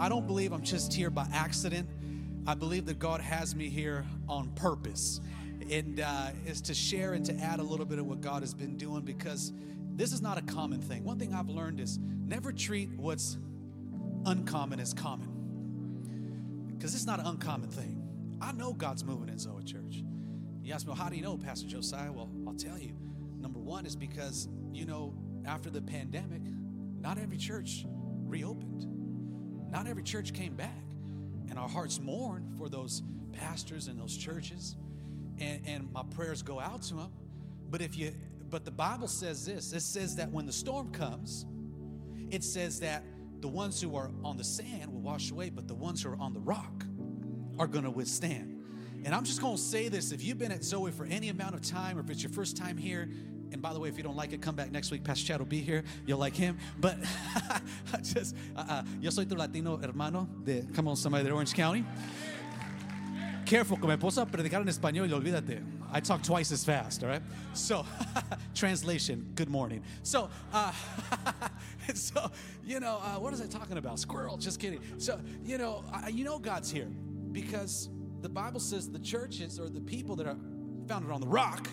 [0.00, 1.86] I don't believe I'm just here by accident.
[2.46, 5.20] I believe that God has me here on purpose.
[5.70, 8.54] And uh, is to share and to add a little bit of what God has
[8.54, 9.52] been doing because
[9.94, 11.04] this is not a common thing.
[11.04, 13.36] One thing I've learned is never treat what's
[14.24, 15.28] uncommon as common
[16.78, 18.02] because it's not an uncommon thing.
[18.40, 20.02] I know God's moving in Zoe Church.
[20.62, 22.10] You ask me, well, how do you know, Pastor Josiah?
[22.10, 22.96] Well, I'll tell you.
[23.38, 25.12] Number one is because, you know,
[25.44, 26.40] after the pandemic,
[26.98, 27.84] not every church
[28.24, 28.99] reopened,
[29.70, 30.82] not every church came back.
[31.48, 34.76] And our hearts mourn for those pastors and those churches.
[35.38, 37.12] And, and my prayers go out to them.
[37.70, 38.12] But if you
[38.50, 41.46] but the Bible says this it says that when the storm comes,
[42.30, 43.04] it says that
[43.40, 46.18] the ones who are on the sand will wash away, but the ones who are
[46.20, 46.84] on the rock
[47.58, 48.62] are going to withstand.
[49.04, 51.54] And I'm just going to say this if you've been at Zoe for any amount
[51.54, 53.08] of time, or if it's your first time here,
[53.52, 55.04] and by the way, if you don't like it, come back next week.
[55.04, 55.84] Pastor Chad will be here.
[56.06, 56.58] You'll like him.
[56.78, 56.98] But
[57.92, 61.54] I just, uh, uh, yo soy tu Latino hermano de, come on, somebody de Orange
[61.54, 61.84] County.
[63.46, 65.60] Careful, que me puedo predicar en español y olvídate.
[65.92, 67.22] I talk twice as fast, all right?
[67.52, 67.84] So,
[68.54, 69.82] translation, good morning.
[70.04, 70.72] So, uh,
[71.94, 72.30] so
[72.64, 73.98] you know, uh, what is I talking about?
[73.98, 74.80] Squirrel, just kidding.
[74.98, 76.88] So, you know, I, you know God's here
[77.32, 77.88] because
[78.20, 80.36] the Bible says the churches or the people that are
[80.86, 81.68] founded on the rock,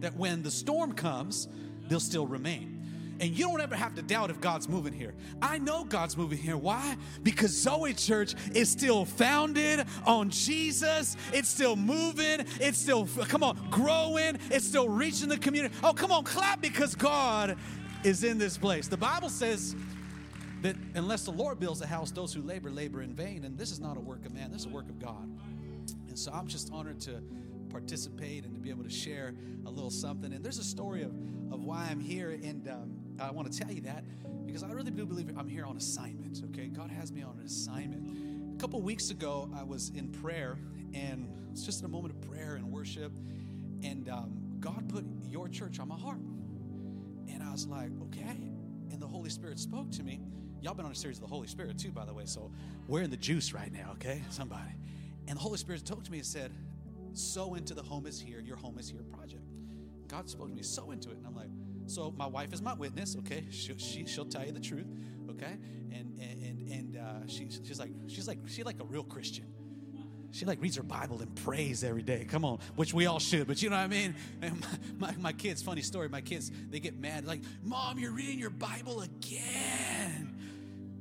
[0.00, 1.48] that when the storm comes,
[1.88, 2.80] they'll still remain.
[3.20, 5.14] And you don't ever have to doubt if God's moving here.
[5.42, 6.56] I know God's moving here.
[6.56, 6.96] Why?
[7.22, 11.18] Because Zoe Church is still founded on Jesus.
[11.30, 12.46] It's still moving.
[12.60, 14.38] It's still, come on, growing.
[14.50, 15.74] It's still reaching the community.
[15.84, 17.58] Oh, come on, clap because God
[18.04, 18.88] is in this place.
[18.88, 19.76] The Bible says
[20.62, 23.44] that unless the Lord builds a house, those who labor, labor in vain.
[23.44, 25.28] And this is not a work of man, this is a work of God.
[26.08, 27.20] And so I'm just honored to
[27.70, 29.34] participate and to be able to share
[29.66, 30.32] a little something.
[30.32, 31.12] And there's a story of,
[31.52, 32.30] of why I'm here.
[32.30, 34.04] And um, I want to tell you that
[34.46, 36.66] because I really do believe I'm here on assignment, okay?
[36.66, 38.56] God has me on an assignment.
[38.56, 40.58] A couple weeks ago, I was in prayer,
[40.92, 43.12] and it's just in a moment of prayer and worship,
[43.82, 46.18] and um, God put your church on my heart.
[47.28, 48.50] And I was like, okay.
[48.90, 50.20] And the Holy Spirit spoke to me.
[50.60, 52.50] Y'all been on a series of the Holy Spirit too, by the way, so
[52.88, 54.20] we're in the juice right now, okay?
[54.30, 54.72] Somebody.
[55.28, 56.52] And the Holy Spirit spoke to me and said,
[57.14, 59.42] sow into the Home is Here, your Home is Here project.
[60.08, 61.18] God spoke to me, sow into it.
[61.18, 61.50] And I'm like,
[61.86, 63.44] so my wife is my witness, okay?
[63.50, 64.86] She, she, she'll tell you the truth,
[65.30, 65.56] okay?
[65.92, 69.46] And and and uh, she, she's like she's like she like a real Christian.
[70.32, 72.24] She like reads her Bible and prays every day.
[72.28, 74.14] Come on, which we all should, but you know what I mean.
[74.42, 76.08] And my, my, my kids, funny story.
[76.08, 80.36] My kids they get mad like, "Mom, you're reading your Bible again.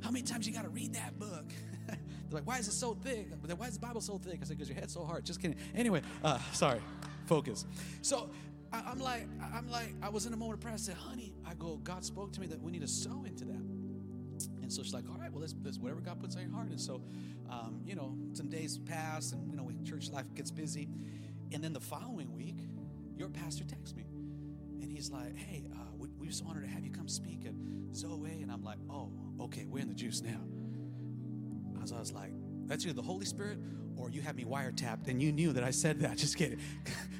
[0.01, 1.45] How many times you got to read that book?"
[2.29, 3.27] They're like, "Why is it so thick?
[3.57, 5.57] Why is the Bible so thick?" I said, "Because your head's so hard." Just kidding.
[5.75, 6.79] Anyway, uh, sorry,
[7.25, 7.65] focus.
[8.01, 8.29] So
[8.71, 10.75] I, am like, I'm like, I was in a moment of prayer.
[10.75, 13.45] I said, honey, I go, God spoke to me that we need to sow into
[13.45, 13.63] that.
[14.61, 16.69] And so she's like, all right, well, let's, let's whatever God puts on your heart.
[16.69, 17.01] And so,
[17.49, 20.87] um, you know, some days pass and, you know, church life gets busy.
[21.51, 22.59] And then the following week,
[23.17, 24.05] your pastor texts me.
[24.81, 27.53] And he's like, hey, uh, we, we're so honored to have you come speak at
[27.95, 28.41] Zoe.
[28.41, 30.41] And I'm like, oh, okay, we're in the juice now.
[31.85, 32.31] So I was like,
[32.67, 33.59] that's either the Holy Spirit
[33.97, 36.17] or you have me wiretapped and you knew that I said that.
[36.25, 36.59] Just kidding.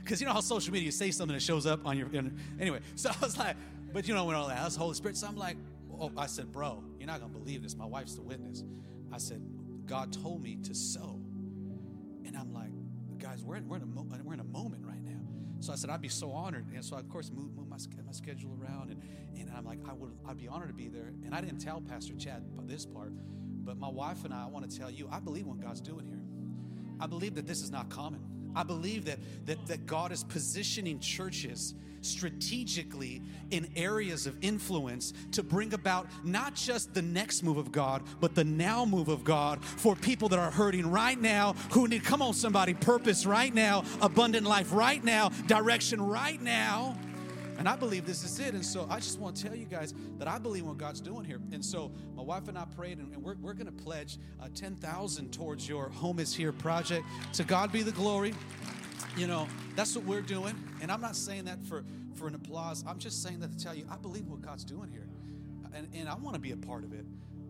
[0.03, 2.08] Because you know how social media, you say something that shows up on your.
[2.59, 3.56] Anyway, so I was like,
[3.94, 5.18] but you know when all that, that's Holy Spirit.
[5.18, 5.56] So I'm like,
[6.00, 7.75] oh, I said, bro, you're not going to believe this.
[7.75, 8.64] My wife's the witness.
[9.12, 9.40] I said,
[9.86, 11.19] God told me to sow.
[12.25, 12.72] And I'm like,
[13.19, 15.19] guys, we're in, we're in, a, mo- we're in a moment right now.
[15.59, 16.66] So I said, I'd be so honored.
[16.74, 18.92] And so I, of course, moved, moved my, my schedule around.
[18.92, 19.03] And,
[19.38, 21.12] and I'm like, I would, I'd be honored to be there.
[21.25, 23.14] And I didn't tell Pastor Chad this part,
[23.69, 26.07] but my wife and I, I want to tell you, I believe what God's doing
[26.07, 26.24] here.
[27.00, 28.19] I believe that this is not common.
[28.56, 33.22] I believe that, that, that God is positioning churches strategically
[33.52, 38.34] in areas of influence to bring about not just the next move of God, but
[38.34, 42.24] the now move of God for people that are hurting right now, who need, come
[42.24, 46.97] on, somebody, purpose right now, abundant life right now, direction right now.
[47.59, 48.53] And I believe this is it.
[48.53, 51.25] And so I just want to tell you guys that I believe what God's doing
[51.25, 51.42] here.
[51.52, 55.34] And so my wife and I prayed, and we're, we're going to pledge uh, 10000
[55.34, 57.06] towards your Home is Here project.
[57.34, 58.34] To God be the glory.
[59.18, 59.45] You know,
[59.75, 60.56] that's what we're doing.
[60.81, 61.84] And I'm not saying that for,
[62.16, 62.86] for an applause.
[62.88, 65.10] I'm just saying that to tell you, I believe what God's doing here.
[65.74, 67.06] And, and I want to be a part of it.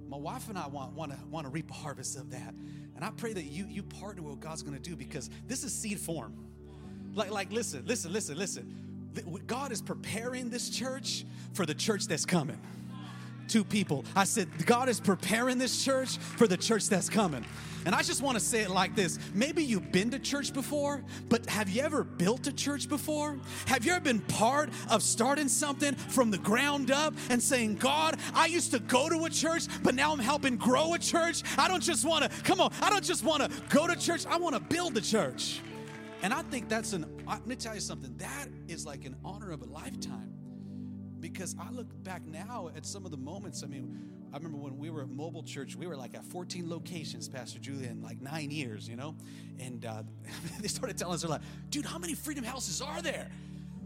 [0.07, 2.55] My wife and I want, want, to, want to reap a harvest of that.
[2.95, 5.63] And I pray that you, you partner with what God's going to do because this
[5.63, 6.33] is seed form.
[7.13, 8.88] Like, like, listen, listen, listen, listen
[9.47, 12.59] God is preparing this church for the church that's coming.
[13.47, 14.05] two people.
[14.15, 17.43] I said, God is preparing this church for the church that's coming.
[17.85, 19.17] And I just want to say it like this.
[19.33, 23.39] Maybe you've been to church before, but have you ever built a church before?
[23.65, 28.17] Have you ever been part of starting something from the ground up and saying, God,
[28.35, 31.41] I used to go to a church, but now I'm helping grow a church?
[31.57, 34.25] I don't just want to, come on, I don't just want to go to church,
[34.27, 35.61] I want to build a church.
[36.21, 39.51] And I think that's an, let me tell you something, that is like an honor
[39.51, 40.33] of a lifetime.
[41.19, 43.97] Because I look back now at some of the moments, I mean,
[44.33, 47.59] I remember when we were at Mobile Church, we were like at 14 locations, Pastor
[47.59, 49.15] Julia, in like nine years, you know?
[49.59, 50.03] And uh,
[50.61, 53.29] they started telling us, they're like, dude, how many freedom houses are there?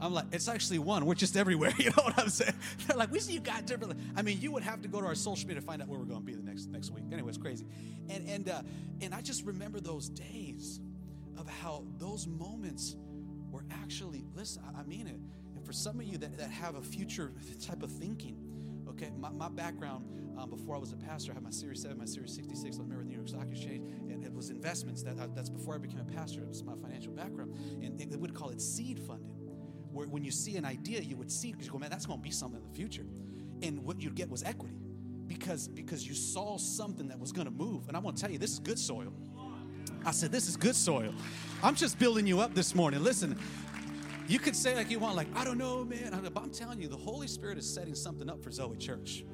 [0.02, 1.06] I'm like, it's actually one.
[1.06, 1.74] We're just everywhere.
[1.84, 2.54] You know what I'm saying?
[2.88, 4.00] They're like, we see you got different.
[4.16, 6.00] I mean, you would have to go to our social media to find out where
[6.00, 7.04] we're going to be the next next week.
[7.12, 7.66] Anyway, it's crazy.
[8.10, 8.62] And and uh,
[9.02, 10.80] and I just remember those days
[11.38, 12.96] of how those moments
[13.52, 14.26] were actually.
[14.36, 15.20] Listen, I mean it.
[15.56, 18.38] And for some of you that, that have a future type of thinking,
[18.90, 20.06] okay, my, my background
[20.38, 22.82] um, before I was a pastor, I had my Series 7, my Series 66, I
[22.82, 25.04] remember the New York Stock Exchange, and it was investments.
[25.04, 26.42] That, uh, that's before I became a pastor.
[26.42, 27.56] It was my financial background.
[27.82, 29.36] And they would call it seed funding,
[29.92, 32.20] where when you see an idea, you would see, because you go, man, that's going
[32.20, 33.06] to be something in the future.
[33.62, 34.76] And what you'd get was equity
[35.28, 37.88] because, because you saw something that was going to move.
[37.88, 39.14] And I want to tell you, this is good soil.
[40.06, 41.14] I said, This is good soil.
[41.62, 43.04] I'm just building you up this morning.
[43.04, 43.38] Listen,
[44.28, 46.30] you could say like you want, like, I don't know, man.
[46.34, 49.26] But I'm telling you, the Holy Spirit is setting something up for Zoe Church.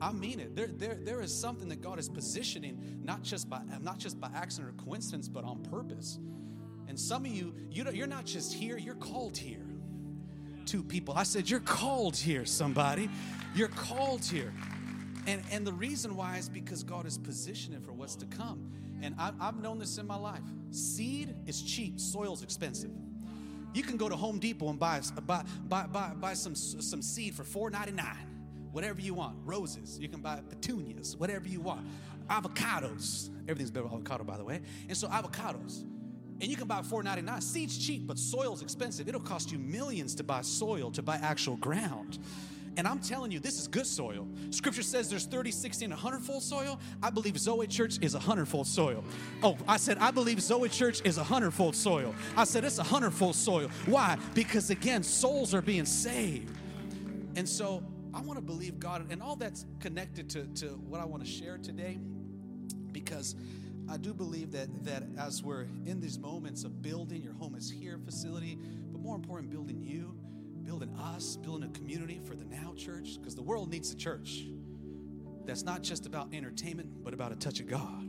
[0.00, 0.54] I mean it.
[0.54, 4.28] There, there, there is something that God is positioning, not just by not just by
[4.34, 6.18] accident or coincidence, but on purpose.
[6.88, 9.64] And some of you, you you're not just here, you're called here.
[10.66, 11.14] Two people.
[11.16, 13.08] I said, You're called here, somebody.
[13.54, 14.52] You're called here.
[15.26, 18.70] And, and the reason why is because God is positioning for what's to come.
[19.02, 20.42] And I, I've known this in my life.
[20.70, 22.90] Seed is cheap, soil's expensive.
[23.72, 27.34] You can go to Home Depot and buy, buy, buy, buy, buy some, some seed
[27.34, 28.16] for $4.99
[28.74, 29.36] whatever you want.
[29.44, 31.86] Roses, you can buy petunias, whatever you want.
[32.28, 34.60] Avocados, everything's better with avocado, by the way.
[34.88, 35.82] And so avocados,
[36.40, 37.40] and you can buy $4.99.
[37.40, 39.08] Seed's cheap, but soil's expensive.
[39.08, 42.18] It'll cost you millions to buy soil, to buy actual ground.
[42.76, 44.26] And I'm telling you, this is good soil.
[44.50, 46.80] Scripture says there's 30, 60, and 100 fold soil.
[47.02, 49.04] I believe Zoe Church is a 100 fold soil.
[49.42, 52.14] Oh, I said, I believe Zoe Church is a 100 fold soil.
[52.36, 53.68] I said, it's a 100 fold soil.
[53.86, 54.18] Why?
[54.34, 56.56] Because again, souls are being saved.
[57.36, 57.82] And so
[58.12, 61.30] I want to believe God, and all that's connected to, to what I want to
[61.30, 61.98] share today,
[62.92, 63.36] because
[63.88, 67.70] I do believe that, that as we're in these moments of building, your home is
[67.70, 68.58] here facility,
[68.90, 70.16] but more important, building you
[70.64, 74.44] building us, building a community for the now church, because the world needs a church
[75.44, 78.02] that's not just about entertainment, but about a touch of God.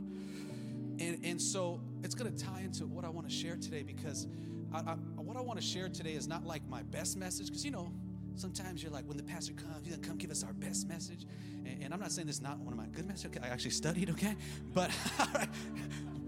[0.98, 4.26] And, and so it's going to tie into what I want to share today because
[4.72, 7.64] I, I, what I want to share today is not like my best message, because
[7.64, 7.92] you know,
[8.34, 10.88] sometimes you're like, when the pastor comes, he's going to come give us our best
[10.88, 11.26] message.
[11.64, 13.36] And, and I'm not saying this is not one of my good messages.
[13.36, 14.34] Okay, I actually studied, okay?
[14.72, 14.90] But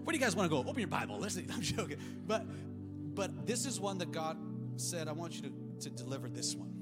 [0.05, 0.61] where do you guys want to go?
[0.69, 1.19] Open your Bible.
[1.19, 1.99] Listen, I'm joking.
[2.27, 2.45] But,
[3.15, 4.37] but this is one that God
[4.77, 6.79] said, I want you to to deliver this one.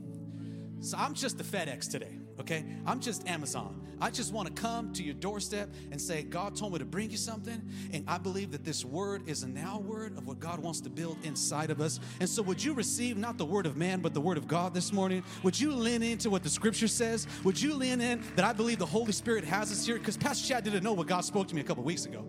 [0.80, 2.64] So I'm just the FedEx today, okay?
[2.84, 3.86] I'm just Amazon.
[4.00, 7.10] I just want to come to your doorstep and say, God told me to bring
[7.10, 7.62] you something.
[7.92, 10.90] And I believe that this word is a now word of what God wants to
[10.90, 11.98] build inside of us.
[12.20, 14.74] And so, would you receive not the word of man, but the word of God
[14.74, 15.24] this morning?
[15.42, 17.26] Would you lean into what the scripture says?
[17.42, 19.98] Would you lean in that I believe the Holy Spirit has us here?
[19.98, 22.24] Because Pastor Chad didn't know what God spoke to me a couple weeks ago.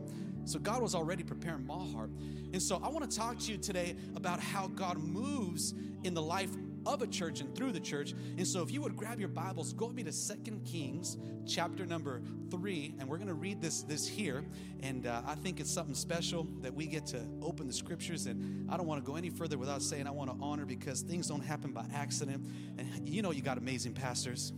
[0.45, 2.11] So, God was already preparing my heart.
[2.53, 5.73] And so, I want to talk to you today about how God moves
[6.03, 6.51] in the life
[6.87, 8.13] of a church and through the church.
[8.37, 11.85] And so if you would grab your Bibles, go with me to Second Kings chapter
[11.85, 14.43] number 3 and we're going to read this this here
[14.81, 18.69] and uh, I think it's something special that we get to open the scriptures and
[18.69, 21.27] I don't want to go any further without saying I want to honor because things
[21.27, 22.45] don't happen by accident.
[22.77, 24.53] And you know you got amazing pastors.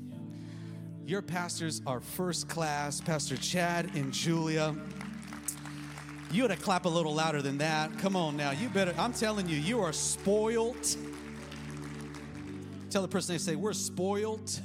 [1.06, 4.76] Your pastors are first class, Pastor Chad and Julia.
[6.32, 7.98] You ought to clap a little louder than that.
[7.98, 8.52] Come on now.
[8.52, 10.96] You better, I'm telling you, you are spoiled.
[12.92, 14.60] Tell the person they say, We're spoiled.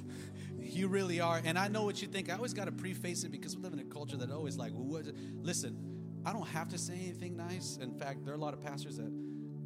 [0.58, 1.40] you really are.
[1.44, 2.30] And I know what you think.
[2.30, 4.72] I always got to preface it because we live in a culture that always like,
[4.72, 5.04] what?
[5.42, 5.76] listen,
[6.24, 7.78] I don't have to say anything nice.
[7.80, 9.12] In fact, there are a lot of pastors that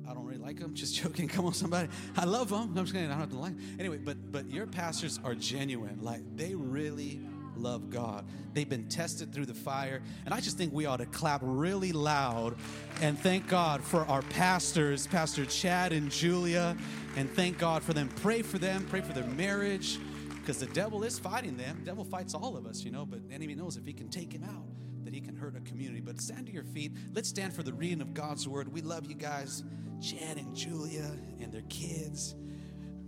[0.08, 0.74] I don't really like them.
[0.74, 1.28] Just joking.
[1.28, 1.88] Come on, somebody.
[2.16, 2.74] I love them.
[2.76, 3.08] I'm just kidding.
[3.08, 3.54] I don't have to like.
[3.78, 5.98] Anyway, but but your pastors are genuine.
[6.00, 7.20] Like they really
[7.66, 8.24] love God.
[8.52, 10.00] They've been tested through the fire.
[10.24, 12.54] And I just think we ought to clap really loud
[13.02, 16.76] and thank God for our pastors, Pastor Chad and Julia,
[17.16, 18.08] and thank God for them.
[18.22, 19.98] Pray for them, pray for their marriage,
[20.36, 21.78] because the devil is fighting them.
[21.80, 24.08] The devil fights all of us, you know, but the enemy knows if he can
[24.10, 24.68] take him out,
[25.04, 26.00] that he can hurt a community.
[26.00, 26.92] But stand to your feet.
[27.14, 28.72] Let's stand for the reading of God's word.
[28.72, 29.64] We love you guys,
[30.00, 32.36] Chad and Julia and their kids,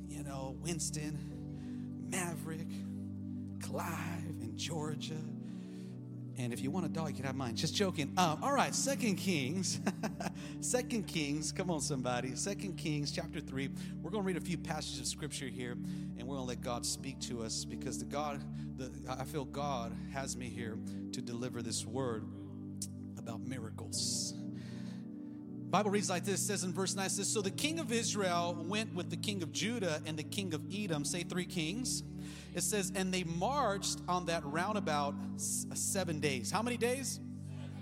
[0.08, 1.16] you know, Winston,
[2.10, 2.66] Maverick.
[3.60, 5.14] Clive Georgia.
[6.36, 7.56] And if you want a dog, you can have mine.
[7.56, 8.12] Just joking.
[8.16, 9.80] Um, all right, Second Kings.
[10.60, 11.50] Second Kings.
[11.50, 12.36] Come on, somebody.
[12.36, 13.70] Second Kings, chapter three.
[14.02, 16.60] We're going to read a few passages of scripture here, and we're going to let
[16.60, 18.42] God speak to us because the God,
[18.76, 20.78] the I feel God has me here
[21.12, 22.24] to deliver this word
[23.18, 24.34] about miracles.
[25.70, 28.94] Bible reads like this says in verse 9 says so the king of Israel went
[28.94, 32.02] with the king of Judah and the king of Edom say three kings
[32.54, 36.50] it says and they marched on that roundabout 7 days.
[36.50, 37.20] How many days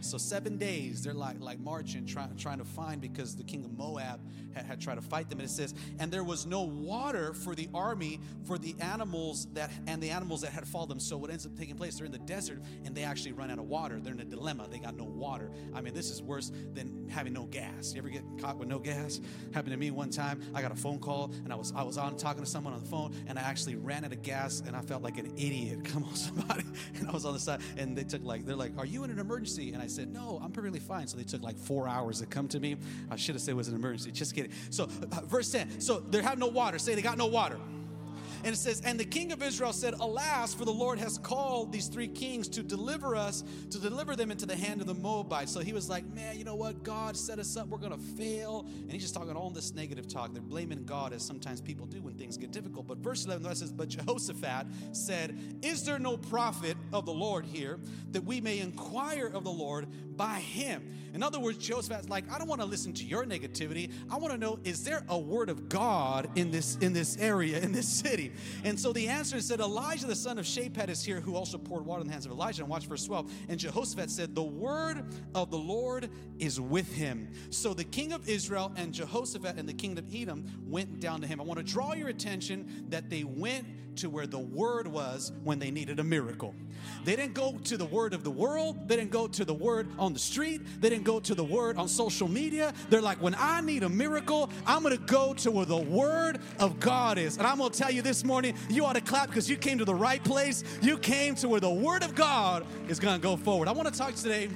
[0.00, 3.76] so seven days they're like like marching, trying trying to find because the king of
[3.76, 4.21] Moab
[4.55, 5.38] had, had tried to fight them.
[5.38, 9.71] And it says, and there was no water for the army for the animals that
[9.87, 11.00] and the animals that had followed them.
[11.00, 11.97] So what ends up taking place?
[11.97, 13.99] They're in the desert and they actually run out of water.
[14.00, 14.69] They're in a dilemma.
[14.71, 15.50] They got no water.
[15.75, 17.93] I mean, this is worse than having no gas.
[17.95, 19.21] You ever get caught with no gas?
[19.53, 20.41] Happened to me one time.
[20.55, 22.81] I got a phone call and I was I was on talking to someone on
[22.81, 25.85] the phone and I actually ran out of gas and I felt like an idiot.
[25.85, 26.65] Come on, somebody.
[26.97, 29.11] And I was on the side and they took like they're like, "Are you in
[29.11, 31.07] an emergency?" And I said, No, I'm perfectly fine.
[31.07, 32.76] So they took like four hours to come to me.
[33.11, 34.12] I should have said it was an emergency.
[34.12, 34.53] Just kidding.
[34.71, 35.81] So, uh, verse 10.
[35.81, 36.79] So they have no water.
[36.79, 37.59] Say they got no water.
[38.45, 41.73] And it says, And the king of Israel said, Alas, for the Lord has called
[41.73, 45.52] these three kings to deliver us, to deliver them into the hand of the Moabites.
[45.52, 46.83] So he was like, Man, you know what?
[46.83, 47.69] God set us up.
[47.69, 48.66] We're going to fail.
[48.69, 50.33] And he's just talking all this negative talk.
[50.33, 52.87] They're blaming God as sometimes people do when things get difficult.
[52.87, 57.78] But verse 11 says, But Jehoshaphat said, Is there no prophet of the Lord here
[58.12, 60.93] that we may inquire of the Lord by him?
[61.14, 63.90] In other words, Jehoshaphat's like, I don't want to listen to your negativity.
[64.11, 67.59] I want to know, is there a word of God in this in this area,
[67.59, 68.33] in this city?
[68.64, 71.85] And so the answer said, Elijah, the son of Shaphat, is here, who also poured
[71.85, 72.62] water in the hands of Elijah.
[72.62, 73.33] And watch verse 12.
[73.49, 77.31] And Jehoshaphat said, The word of the Lord is with him.
[77.50, 81.26] So the king of Israel and Jehoshaphat and the king of Edom went down to
[81.26, 81.40] him.
[81.40, 83.66] I want to draw your attention that they went
[83.97, 86.55] to where the word was when they needed a miracle.
[87.05, 88.88] They didn't go to the word of the world.
[88.88, 90.61] They didn't go to the word on the street.
[90.81, 92.75] They didn't go to the word on social media.
[92.91, 96.41] They're like, when I need a miracle, I'm going to go to where the word
[96.59, 97.38] of God is.
[97.38, 99.79] And I'm going to tell you this morning, you ought to clap because you came
[99.79, 100.65] to the right place.
[100.83, 103.69] You came to where the word of God is going to go forward.
[103.69, 104.49] I want to talk today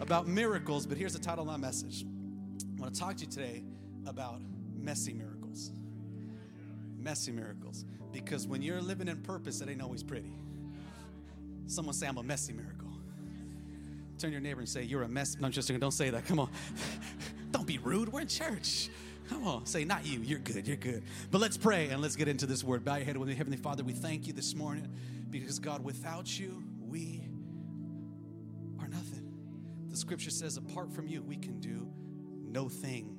[0.00, 2.04] about miracles, but here's the title of my message.
[2.04, 3.62] I want to talk to you today
[4.06, 4.40] about
[4.76, 5.72] messy miracles.
[6.98, 7.84] Messy miracles.
[8.12, 10.32] Because when you're living in purpose, it ain't always pretty.
[11.66, 12.88] Someone say, I'm a messy miracle.
[14.18, 15.36] Turn your neighbor and say, You're a mess.
[15.40, 15.68] No, I'm just.
[15.80, 16.26] Don't say that.
[16.26, 16.50] Come on.
[17.52, 18.12] Don't be rude.
[18.12, 18.90] We're in church.
[19.30, 19.64] Come on.
[19.64, 20.20] Say, Not you.
[20.20, 20.66] You're good.
[20.66, 21.02] You're good.
[21.30, 22.84] But let's pray and let's get into this word.
[22.84, 23.34] Bow your head with me.
[23.34, 24.88] Heavenly Father, we thank you this morning
[25.30, 27.22] because, God, without you, we
[28.78, 29.32] are nothing.
[29.88, 31.88] The scripture says, Apart from you, we can do
[32.46, 33.16] no thing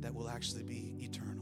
[0.00, 1.39] that will actually be eternal.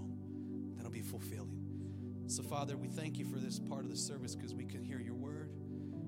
[2.28, 5.00] So, Father, we thank you for this part of the service because we can hear
[5.00, 5.50] your word.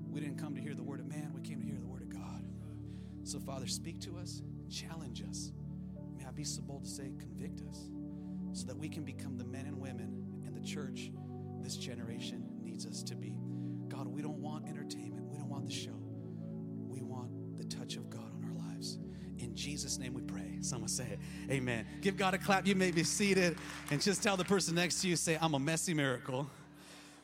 [0.07, 2.03] We didn't come to hear the word of man, we came to hear the word
[2.03, 2.45] of God.
[3.23, 5.51] So, Father, speak to us, challenge us.
[6.15, 7.89] May I be so bold to say, convict us,
[8.53, 11.11] so that we can become the men and women in the church
[11.63, 13.39] this generation needs us to be.
[13.89, 15.97] God, we don't want entertainment, we don't want the show.
[16.87, 18.99] We want the touch of God on our lives.
[19.39, 20.50] In Jesus' name we pray.
[20.61, 21.19] Someone say it.
[21.51, 21.87] Amen.
[22.01, 22.67] Give God a clap.
[22.67, 23.57] You may be seated
[23.89, 26.47] and just tell the person next to you, say, I'm a messy miracle,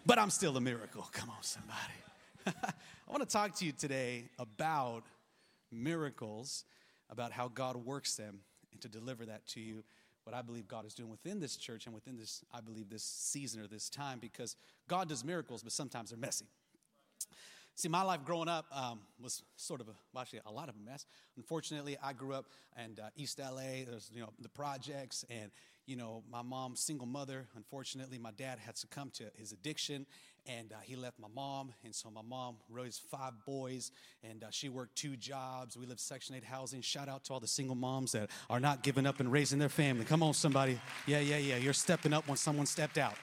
[0.05, 1.07] but I'm still a miracle.
[1.11, 1.93] Come on, somebody.
[2.47, 5.03] I want to talk to you today about
[5.71, 6.65] miracles,
[7.11, 8.39] about how God works them,
[8.71, 9.83] and to deliver that to you.
[10.23, 13.03] What I believe God is doing within this church and within this, I believe, this
[13.03, 14.55] season or this time, because
[14.89, 16.47] God does miracles, but sometimes they're messy.
[17.77, 20.73] See, my life growing up um, was sort of a, well, actually a lot of
[20.73, 21.05] a mess.
[21.35, 23.85] Unfortunately, I grew up in uh, East LA.
[23.87, 25.51] There's, you know, the projects and,
[25.85, 27.45] you know, my mom's single mother.
[27.55, 30.07] Unfortunately, my dad had succumbed to his addiction
[30.47, 31.71] and uh, he left my mom.
[31.83, 33.91] And so my mom raised five boys
[34.27, 35.77] and uh, she worked two jobs.
[35.77, 36.81] We lived Section 8 housing.
[36.81, 39.69] Shout out to all the single moms that are not giving up and raising their
[39.69, 40.03] family.
[40.03, 40.81] Come on, somebody.
[41.05, 41.57] Yeah, yeah, yeah.
[41.57, 43.13] You're stepping up when someone stepped out.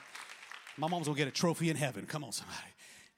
[0.76, 2.06] My mom's gonna get a trophy in heaven.
[2.06, 2.68] Come on, somebody.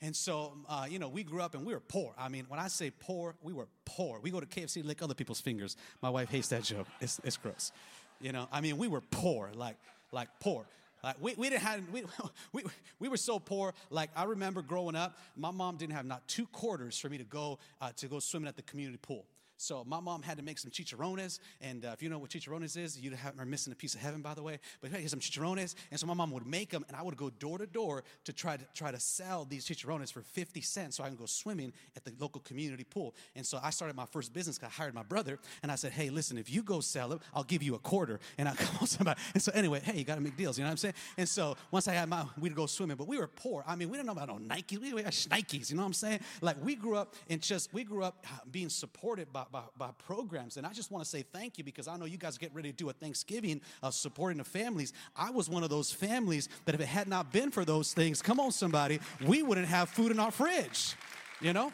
[0.03, 2.13] And so, uh, you know, we grew up and we were poor.
[2.19, 4.21] I mean, when I say poor, we were poor.
[4.21, 5.77] We go to KFC lick other people's fingers.
[6.03, 6.87] My wife hates that joke.
[7.01, 7.73] It's, it's gross.
[8.21, 9.77] You know, I mean, we were poor, like,
[10.13, 10.67] like poor.
[11.03, 12.03] Like we, we didn't have we,
[12.53, 12.65] we,
[12.99, 13.75] we were so poor.
[13.91, 17.25] Like I remember growing up, my mom didn't have not two quarters for me to
[17.25, 19.25] go uh, to go swimming at the community pool.
[19.59, 22.77] So my mom had to make some chicharrones, and uh, if you know what chicharrones
[22.77, 24.59] is, you are missing a piece of heaven, by the way.
[24.81, 27.31] But had some chicharrones, and so my mom would make them, and I would go
[27.31, 31.05] door to door to try to try to sell these chicharrones for 50 cents, so
[31.05, 33.15] I can go swimming at the local community pool.
[33.35, 34.61] And so I started my first business.
[34.63, 37.45] I hired my brother, and I said, "Hey, listen, if you go sell them, I'll
[37.45, 40.21] give you a quarter." And I called somebody, and so anyway, hey, you got to
[40.21, 40.59] make deals.
[40.59, 40.95] You know what I'm saying?
[41.17, 43.65] And so once I had my, we'd go swimming, but we were poor.
[43.67, 44.77] I mean, we didn't know about no Nike.
[44.77, 45.71] We had Nikes.
[45.71, 46.21] You know what I'm saying?
[46.43, 50.57] Like we grew up in just we grew up being supported by by, by programs.
[50.57, 52.71] And I just want to say thank you because I know you guys get ready
[52.71, 54.93] to do a Thanksgiving of supporting the families.
[55.15, 58.23] I was one of those families that if it had not been for those things,
[58.23, 60.95] come on, somebody, we wouldn't have food in our fridge.
[61.41, 61.73] You know?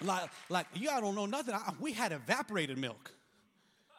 [0.00, 1.54] Like, like you all don't know nothing.
[1.54, 3.12] I, we had evaporated milk.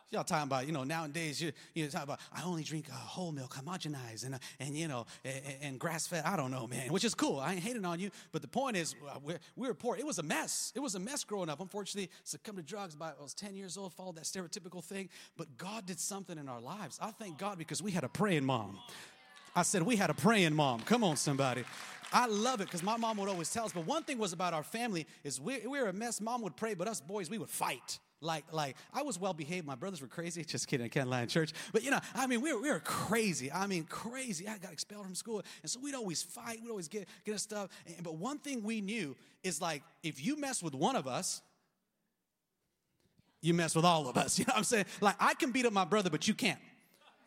[0.09, 3.33] Y'all talking about, you know, nowadays you you talk about I only drink uh, whole
[3.33, 6.23] milk, homogenized, and uh, and you know, and, and grass fed.
[6.25, 7.39] I don't know, man, which is cool.
[7.39, 9.97] I ain't hating on you, but the point is, uh, we're, we were poor.
[9.97, 10.71] It was a mess.
[10.75, 11.59] It was a mess growing up.
[11.59, 15.09] Unfortunately, succumbed to drugs by I was 10 years old, followed that stereotypical thing.
[15.35, 16.97] But God did something in our lives.
[17.01, 18.79] I thank God because we had a praying mom.
[19.57, 20.81] I said we had a praying mom.
[20.81, 21.65] Come on, somebody.
[22.13, 23.73] I love it because my mom would always tell us.
[23.73, 26.21] But one thing was about our family is we, we were a mess.
[26.21, 27.99] Mom would pray, but us boys, we would fight.
[28.19, 29.65] Like, like I was well behaved.
[29.65, 30.43] My brothers were crazy.
[30.47, 30.85] Just kidding.
[30.85, 31.53] I can't lie in church.
[31.71, 33.51] But you know, I mean, we were, we were crazy.
[33.51, 34.47] I mean, crazy.
[34.47, 36.59] I got expelled from school, and so we'd always fight.
[36.61, 37.69] We'd always get get stuff.
[37.85, 41.41] And, but one thing we knew is like, if you mess with one of us,
[43.41, 44.39] you mess with all of us.
[44.39, 44.85] You know what I'm saying?
[45.01, 46.59] Like, I can beat up my brother, but you can't.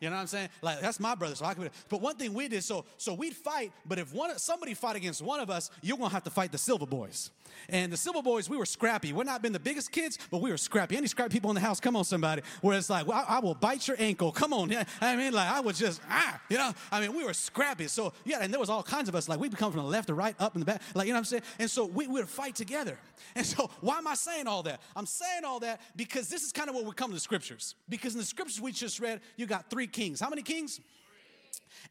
[0.01, 0.49] You know what I'm saying?
[0.63, 1.69] Like that's my brother, so I can.
[1.87, 3.71] But one thing we did, so so we'd fight.
[3.85, 6.57] But if one somebody fought against one of us, you're gonna have to fight the
[6.57, 7.29] Silva Boys.
[7.69, 9.13] And the Silva Boys, we were scrappy.
[9.13, 10.97] We're not been the biggest kids, but we were scrappy.
[10.97, 11.79] Any scrappy people in the house?
[11.79, 12.41] Come on, somebody.
[12.61, 14.31] Where it's like, well, I, I will bite your ankle.
[14.31, 14.73] Come on.
[15.01, 16.73] I mean, like I was just ah, you know.
[16.91, 17.87] I mean, we were scrappy.
[17.87, 19.29] So yeah, and there was all kinds of us.
[19.29, 20.81] Like we come from the left to right, up and the back.
[20.95, 21.43] Like you know what I'm saying?
[21.59, 22.97] And so we would fight together.
[23.35, 24.81] And so why am I saying all that?
[24.95, 27.75] I'm saying all that because this is kind of what we come to the scriptures.
[27.87, 30.19] Because in the scriptures we just read, you got three kings.
[30.19, 30.79] How many kings?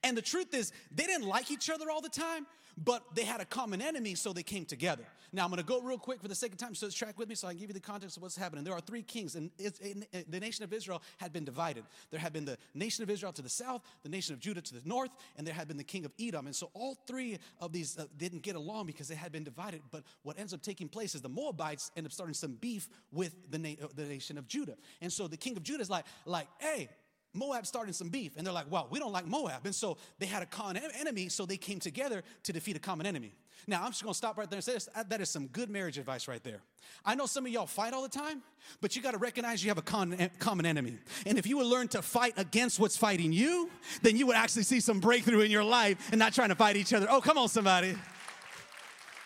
[0.03, 3.41] And the truth is, they didn't like each other all the time, but they had
[3.41, 5.05] a common enemy, so they came together.
[5.33, 7.29] Now, I'm to go real quick for the sake of time, so let's track with
[7.29, 8.65] me so I can give you the context of what's happening.
[8.65, 11.85] There are three kings, and the nation of Israel had been divided.
[12.11, 14.75] There had been the nation of Israel to the south, the nation of Judah to
[14.75, 16.47] the north, and there had been the king of Edom.
[16.47, 19.83] And so all three of these uh, didn't get along because they had been divided.
[19.93, 23.35] But what ends up taking place is the Moabites end up starting some beef with
[23.51, 24.77] the, na- uh, the nation of Judah.
[25.01, 26.89] And so the king of Judah is like, like, hey,
[27.33, 29.65] Moab started some beef, and they're like, well, we don't like Moab.
[29.65, 33.07] And so they had a common enemy, so they came together to defeat a common
[33.07, 33.33] enemy.
[33.67, 34.89] Now, I'm just gonna stop right there and say this.
[35.09, 36.61] That is some good marriage advice right there.
[37.05, 38.43] I know some of y'all fight all the time,
[38.81, 40.99] but you gotta recognize you have a con- common enemy.
[41.27, 43.71] And if you would learn to fight against what's fighting you,
[44.03, 46.77] then you would actually see some breakthrough in your life and not trying to fight
[46.77, 47.07] each other.
[47.11, 47.97] Oh, come on, somebody.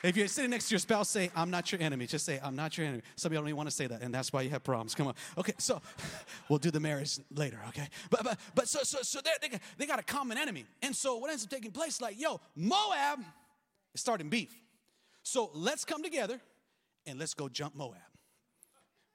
[0.05, 2.07] If you're sitting next to your spouse, say, I'm not your enemy.
[2.07, 3.03] Just say, I'm not your enemy.
[3.17, 4.95] Some of y'all don't even want to say that, and that's why you have problems.
[4.95, 5.15] Come on.
[5.39, 5.81] Okay, so
[6.51, 7.89] we'll do the marriage later, okay?
[8.11, 10.67] But but but so so so they they got a common enemy.
[10.83, 13.21] And so what ends up taking place, like, yo, Moab
[13.95, 14.55] is starting beef.
[15.23, 16.39] So let's come together
[17.07, 17.97] and let's go jump Moab.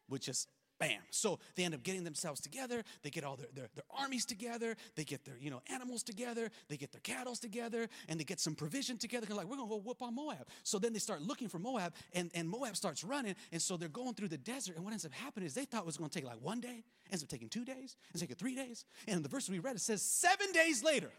[0.08, 0.48] Which is
[0.80, 1.02] Bam.
[1.10, 2.84] So they end up getting themselves together.
[3.04, 4.78] They get all their, their, their, armies together.
[4.96, 6.50] They get their, you know, animals together.
[6.70, 9.26] They get their cattle together and they get some provision together.
[9.26, 10.48] They're like, we're gonna go whoop on Moab.
[10.64, 13.36] So then they start looking for Moab and, and Moab starts running.
[13.52, 14.78] And so they're going through the desert.
[14.78, 16.86] And what ends up happening is they thought it was gonna take like one day,
[17.12, 18.86] ends up taking two days, ends up taking three days.
[19.06, 21.12] And in the verse we read, it says seven days later,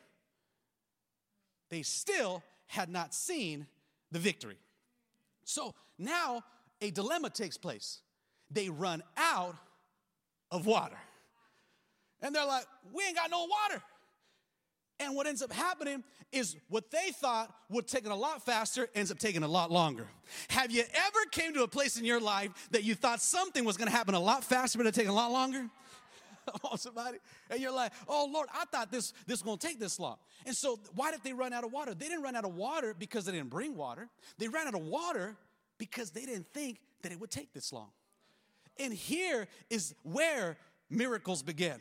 [1.69, 3.67] they still had not seen
[4.11, 4.57] the victory.
[5.45, 6.45] So now
[6.81, 8.01] a dilemma takes place
[8.51, 9.57] they run out
[10.51, 10.99] of water.
[12.23, 13.83] And they're like, we ain't got no water.
[14.99, 18.89] And what ends up happening is what they thought would take it a lot faster
[18.95, 20.07] ends up taking a lot longer.
[20.51, 23.79] Have you ever came to a place in your life that you thought something was
[23.91, 25.69] to happen a lot faster but it take a lot longer?
[26.71, 27.19] on somebody
[27.51, 30.79] and you're like oh lord i thought this this to take this long and so
[30.95, 33.33] why did they run out of water they didn't run out of water because they
[33.33, 34.09] didn't bring water
[34.39, 35.37] they ran out of water
[35.79, 37.91] because they didn't think that it would take this long
[38.81, 40.57] and here is where
[40.89, 41.79] miracles begin.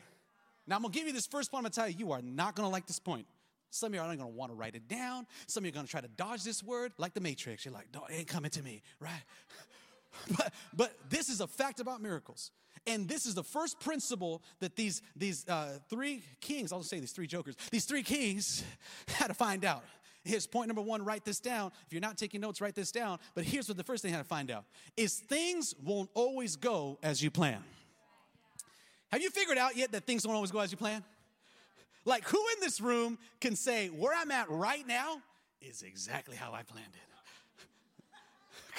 [0.67, 1.59] Now, I'm gonna give you this first point.
[1.59, 3.25] I'm gonna tell you, you are not gonna like this point.
[3.71, 5.25] Some of you are not gonna wanna write it down.
[5.47, 7.65] Some of you are gonna try to dodge this word, like the Matrix.
[7.65, 9.23] You're like, no, it ain't coming to me, right?
[10.37, 12.51] but, but this is a fact about miracles.
[12.87, 17.11] And this is the first principle that these, these uh, three kings, I'll say these
[17.11, 18.63] three jokers, these three kings
[19.07, 19.83] had to find out.
[20.23, 21.71] Here's point number one write this down.
[21.87, 23.19] If you're not taking notes, write this down.
[23.35, 24.65] But here's what the first thing I had to find out
[24.97, 27.63] is things won't always go as you plan.
[29.11, 31.03] Have you figured out yet that things don't always go as you plan?
[32.05, 35.21] Like, who in this room can say, where I'm at right now
[35.61, 37.08] is exactly how I planned it?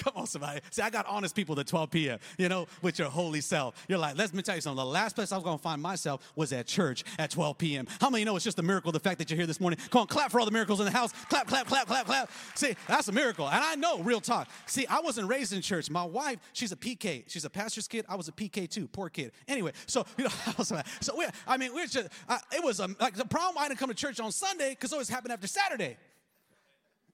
[0.01, 0.61] Come on, somebody.
[0.71, 3.85] See, I got honest people at 12 p.m., you know, with your holy self.
[3.87, 4.83] You're like, let me tell you something.
[4.83, 7.87] The last place I was going to find myself was at church at 12 p.m.
[7.99, 9.79] How many know it's just a miracle, the fact that you're here this morning?
[9.91, 11.11] Come on, clap for all the miracles in the house.
[11.29, 12.31] Clap, clap, clap, clap, clap.
[12.55, 13.47] See, that's a miracle.
[13.47, 14.49] And I know, real talk.
[14.65, 15.89] See, I wasn't raised in church.
[15.91, 17.23] My wife, she's a PK.
[17.27, 18.05] She's a pastor's kid.
[18.09, 18.87] I was a PK too.
[18.87, 19.33] Poor kid.
[19.47, 20.31] Anyway, so, you know,
[20.63, 20.81] so
[21.15, 23.89] we, I mean, we're just, uh, it was a, like the problem I didn't come
[23.89, 25.97] to church on Sunday because it always happened after Saturday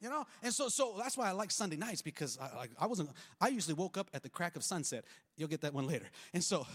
[0.02, 0.26] you know?
[0.44, 3.10] And so so that's why i like sunday nights because i like i wasn't
[3.42, 5.06] i usually woke up at the crack of sunset.
[5.36, 6.06] You'll get that one later.
[6.34, 6.66] And so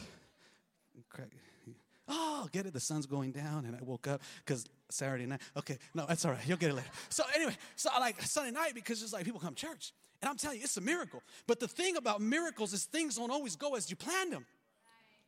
[1.08, 1.28] crack
[2.08, 5.78] oh get it the sun's going down and i woke up because saturday night okay
[5.94, 6.88] no that's all right you'll get it later.
[7.08, 9.92] So anyway so i like sunday night because it's like people come church.
[10.20, 11.22] And i'm telling you it's a miracle.
[11.46, 14.46] But the thing about miracles is things don't always go as you planned them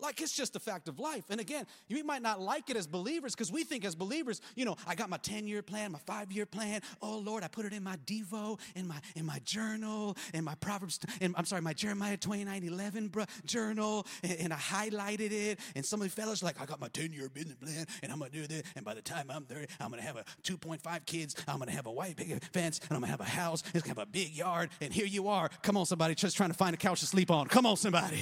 [0.00, 1.24] like it's just a fact of life.
[1.30, 4.64] And again, you might not like it as believers because we think as believers, you
[4.64, 6.80] know, I got my 10 year plan, my five year plan.
[7.00, 10.54] Oh Lord, I put it in my Devo, in my in my journal, in my
[10.57, 15.61] Proverbs, in, I'm sorry, my Jeremiah 29 11 bro, journal, and, and, I highlighted it.
[15.74, 18.18] And some of the fellas like, I got my 10 year business plan, and I'm
[18.18, 18.62] gonna do this.
[18.76, 21.87] And by the time I'm 30, I'm gonna have a 2.5 kids, I'm gonna have
[21.87, 24.35] a white picket fence, and I'm gonna have a house, it's gonna have a big
[24.35, 24.70] yard.
[24.80, 25.50] And here you are.
[25.62, 27.46] Come on, somebody, just trying to find a couch to sleep on.
[27.46, 28.20] Come on, somebody.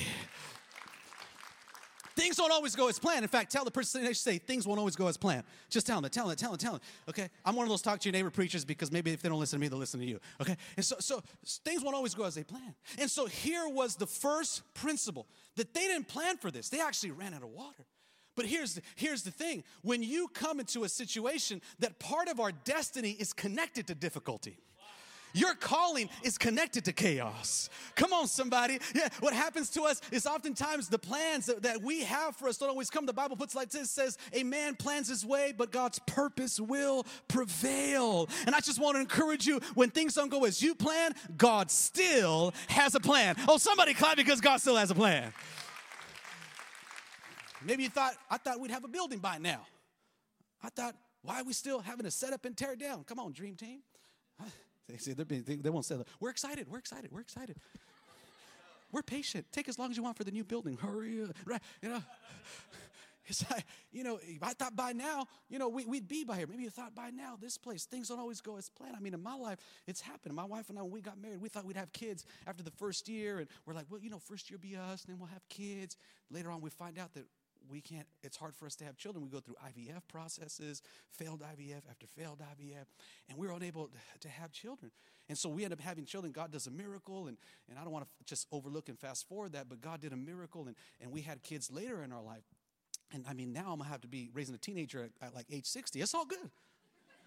[2.16, 3.22] Things don't always go as planned.
[3.22, 5.44] In fact, tell the person next say things won't always go as planned.
[5.70, 6.80] Just tell them, tell them, tell them, tell them.
[7.08, 9.40] Okay, I'm one of those talk to your neighbor preachers because maybe if they don't
[9.40, 10.20] listen to me, they'll listen to you.
[10.40, 11.22] Okay, and so so
[11.64, 12.74] things won't always go as they plan.
[12.98, 16.68] And so here was the first principle that they didn't plan for this.
[16.68, 17.84] They actually ran out of water.
[18.34, 22.40] But here's the, here's the thing when you come into a situation that part of
[22.40, 24.58] our destiny is connected to difficulty.
[25.34, 27.70] Your calling is connected to chaos.
[27.94, 28.78] Come on, somebody.
[28.94, 32.58] Yeah, what happens to us is oftentimes the plans that, that we have for us
[32.58, 33.06] don't always come.
[33.06, 37.06] The Bible puts like this says, A man plans his way, but God's purpose will
[37.28, 38.28] prevail.
[38.46, 41.70] And I just want to encourage you when things don't go as you plan, God
[41.70, 43.36] still has a plan.
[43.48, 45.32] Oh, somebody clap because God still has a plan.
[47.64, 49.66] Maybe you thought, I thought we'd have a building by now.
[50.62, 53.04] I thought, why are we still having to set up and tear down?
[53.04, 53.80] Come on, dream team.
[54.92, 56.06] They say they, they won't say that.
[56.20, 56.68] We're excited.
[56.68, 57.10] We're excited.
[57.10, 57.56] We're excited.
[58.92, 59.46] We're patient.
[59.50, 60.76] Take as long as you want for the new building.
[60.76, 61.30] Hurry, up.
[61.46, 61.62] right?
[61.80, 62.02] You know.
[63.26, 66.46] It's like, you know, I thought by now, you know, we, would be by here.
[66.48, 68.96] Maybe you thought by now, this place, things don't always go as planned.
[68.96, 70.34] I mean, in my life, it's happened.
[70.34, 72.72] My wife and I, when we got married, we thought we'd have kids after the
[72.72, 73.38] first year.
[73.38, 75.96] And we're like, well, you know, first year be us, and then we'll have kids.
[76.32, 77.24] Later on, we find out that
[77.70, 79.24] we can't, it's hard for us to have children.
[79.24, 82.86] We go through IVF processes, failed IVF after failed IVF,
[83.28, 84.90] and we are unable to have children.
[85.28, 86.32] And so we end up having children.
[86.32, 87.36] God does a miracle, and,
[87.68, 90.16] and I don't want to just overlook and fast forward that, but God did a
[90.16, 92.44] miracle, and, and we had kids later in our life.
[93.12, 95.46] And I mean, now I'm gonna have to be raising a teenager at, at like
[95.50, 96.00] age 60.
[96.00, 96.50] It's all good.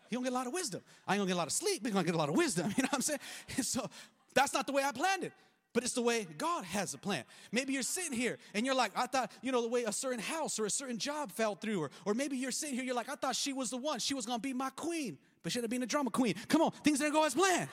[0.09, 0.81] He gonna get a lot of wisdom.
[1.07, 2.35] I ain't gonna get a lot of sleep, but he's gonna get a lot of
[2.35, 2.73] wisdom.
[2.77, 3.19] You know what I'm saying?
[3.55, 3.87] And so
[4.33, 5.33] that's not the way I planned it
[5.75, 7.25] but it's the way God has a plan.
[7.51, 10.21] Maybe you're sitting here and you're like, I thought, you know, the way a certain
[10.21, 13.09] house or a certain job fell through, or, or maybe you're sitting here, you're like,
[13.09, 15.67] I thought she was the one, she was gonna be my queen, but she ended
[15.67, 16.35] up being a drama queen.
[16.47, 17.67] Come on, things didn't go as planned.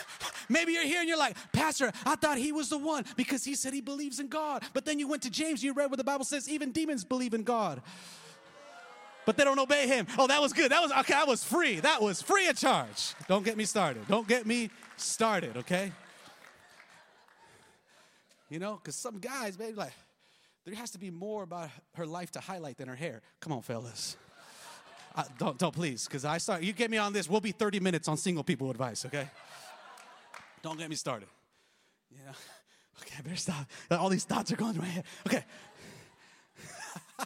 [0.48, 3.56] maybe you're here and you're like, Pastor, I thought he was the one because he
[3.56, 5.98] said he believes in God, but then you went to James and you read what
[5.98, 7.82] the Bible says, even demons believe in God.
[9.26, 10.06] But they don't obey him.
[10.16, 10.70] Oh, that was good.
[10.70, 11.12] That was okay.
[11.12, 11.80] I was free.
[11.80, 13.14] That was free of charge.
[13.26, 14.06] Don't get me started.
[14.06, 15.92] Don't get me started, okay?
[18.48, 19.92] You know, because some guys, maybe like,
[20.64, 23.22] there has to be more about her life to highlight than her hair.
[23.40, 24.16] Come on, fellas.
[25.14, 27.80] Uh, don't, don't please, because I start, you get me on this, we'll be 30
[27.80, 29.28] minutes on single people advice, okay?
[30.62, 31.28] Don't get me started.
[32.10, 32.32] Yeah.
[33.00, 33.66] Okay, I better stop.
[33.90, 35.04] All these thoughts are going through my head.
[35.26, 35.44] Okay.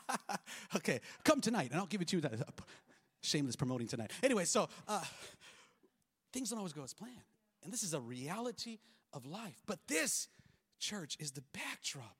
[0.77, 2.21] okay, come tonight, and I'll give it to you.
[2.23, 2.33] That,
[3.23, 4.11] shameless promoting tonight.
[4.23, 5.03] Anyway, so uh,
[6.33, 7.15] things don't always go as planned.
[7.63, 8.79] And this is a reality
[9.13, 9.63] of life.
[9.67, 10.29] But this
[10.83, 12.17] church is the backdrop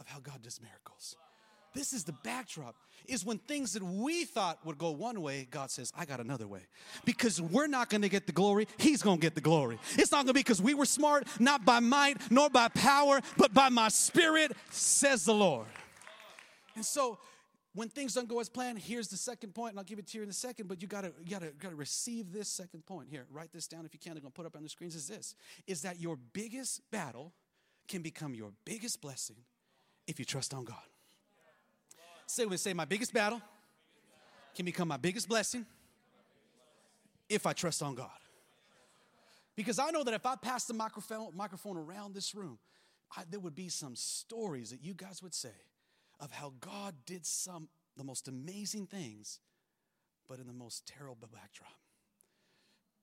[0.00, 1.16] of how God does miracles.
[1.72, 2.74] This is the backdrop.
[3.06, 6.48] Is when things that we thought would go one way, God says, I got another
[6.48, 6.62] way.
[7.04, 9.78] Because we're not gonna get the glory, He's gonna get the glory.
[9.96, 13.54] It's not gonna be because we were smart, not by might, nor by power, but
[13.54, 15.68] by my spirit, says the Lord.
[16.74, 17.18] And so
[17.74, 20.18] when things don't go as planned, here's the second point, and I'll give it to
[20.18, 23.08] you in a second, but you gotta, you gotta, gotta receive this second point.
[23.08, 25.06] Here, write this down if you can, I'm gonna put up on the screens, is
[25.06, 25.36] this,
[25.68, 27.32] is that your biggest battle
[27.90, 29.36] can become your biggest blessing
[30.06, 30.76] if you trust on God.
[32.26, 33.42] Say we say, my biggest battle
[34.54, 35.66] can become my biggest blessing
[37.28, 38.08] if I trust on God.
[39.56, 42.58] Because I know that if I passed the microphone, microphone around this room,
[43.16, 45.50] I, there would be some stories that you guys would say
[46.20, 49.40] of how God did some the most amazing things,
[50.28, 51.72] but in the most terrible backdrop.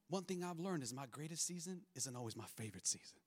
[0.10, 3.17] One thing I've learned is my greatest season isn't always my favorite season.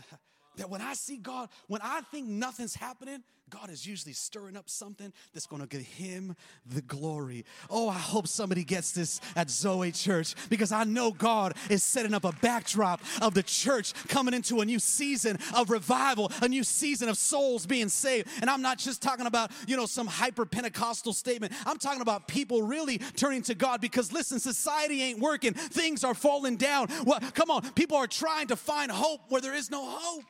[0.56, 4.70] that when I see God, when I think nothing's happening, God is usually stirring up
[4.70, 6.34] something that's going to give him
[6.64, 7.44] the glory.
[7.68, 12.14] Oh, I hope somebody gets this at Zoe Church because I know God is setting
[12.14, 16.64] up a backdrop of the church coming into a new season of revival, a new
[16.64, 18.26] season of souls being saved.
[18.40, 21.52] And I'm not just talking about, you know, some hyper Pentecostal statement.
[21.66, 25.52] I'm talking about people really turning to God because listen, society ain't working.
[25.52, 26.88] Things are falling down.
[27.04, 30.24] Well, come on, people are trying to find hope where there is no hope.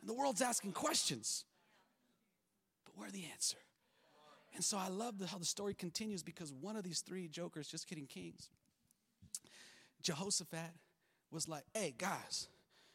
[0.00, 1.44] And the world's asking questions
[2.96, 3.58] we're the answer.
[4.54, 7.66] And so I love the, how the story continues because one of these three jokers,
[7.66, 8.50] just kidding, kings,
[10.02, 10.70] Jehoshaphat
[11.30, 12.48] was like, hey, guys,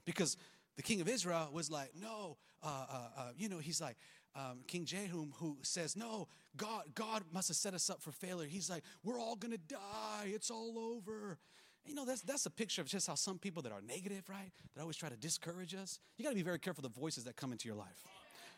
[0.06, 0.38] because
[0.78, 3.98] the king of Israel was like, no, uh, uh, uh, you know, he's like,
[4.36, 8.48] um, King Jehum, who says, no, God, God must have set us up for failure.
[8.48, 10.28] He's like, we're all gonna die.
[10.28, 11.38] It's all over.
[11.86, 14.52] You know, that's, that's a picture of just how some people that are negative, right?
[14.76, 16.00] That always try to discourage us.
[16.18, 18.04] You gotta be very careful the voices that come into your life.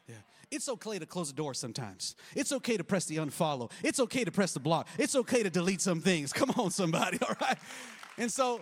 [0.07, 0.15] Yeah.
[0.49, 2.15] It's okay to close the door sometimes.
[2.35, 3.71] It's okay to press the unfollow.
[3.83, 4.87] It's okay to press the block.
[4.97, 6.33] It's okay to delete some things.
[6.33, 7.57] Come on, somebody, all right?
[8.17, 8.61] And so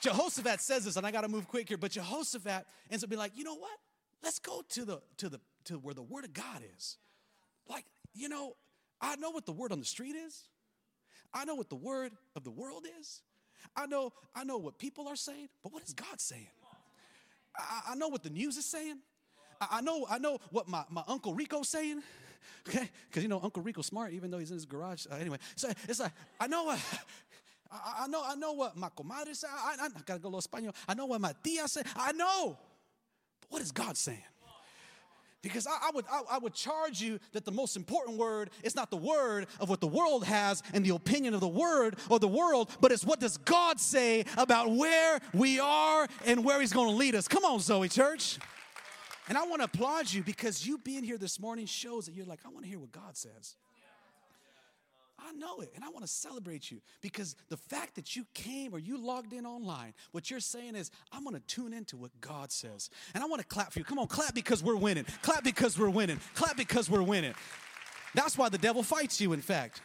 [0.00, 3.32] Jehoshaphat says this, and I gotta move quick here, but Jehoshaphat ends up being like,
[3.36, 3.78] you know what?
[4.22, 6.96] Let's go to the to the to where the word of God is.
[7.68, 8.56] Like, you know,
[9.00, 10.48] I know what the word on the street is.
[11.32, 13.22] I know what the word of the world is.
[13.76, 16.48] I know, I know what people are saying, but what is God saying?
[17.56, 18.98] I, I know what the news is saying.
[19.70, 22.02] I, know, I know what my, my Uncle Rico's saying.
[22.68, 25.06] Okay, because you know Uncle Rico's smart, even though he's in his garage.
[25.10, 26.80] Uh, anyway, so it's like I know what
[27.72, 28.22] I, I, know.
[28.24, 29.50] I know what my comadre said.
[29.52, 30.74] I, I, I gotta go a little Spanish.
[30.88, 31.86] I know what my tia said.
[31.96, 32.58] I know,
[33.40, 34.22] but what is God saying?
[35.42, 38.76] Because I, I, would I, I, would charge you that the most important word is
[38.76, 42.20] not the word of what the world has and the opinion of the word or
[42.20, 46.72] the world, but it's what does God say about where we are and where He's
[46.72, 47.26] going to lead us.
[47.26, 48.38] Come on, Zoe Church.
[49.28, 52.26] And I want to applaud you because you being here this morning shows that you're
[52.26, 53.56] like, I want to hear what God says.
[55.24, 58.74] I know it, and I want to celebrate you because the fact that you came
[58.74, 62.10] or you logged in online, what you're saying is, I'm going to tune into what
[62.20, 62.90] God says.
[63.14, 63.84] And I want to clap for you.
[63.84, 65.04] Come on, clap because we're winning.
[65.22, 66.18] Clap because we're winning.
[66.34, 67.34] Clap because we're winning.
[68.14, 69.80] That's why the devil fights you, in fact,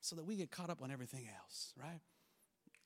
[0.00, 2.00] so that we get caught up on everything else, right?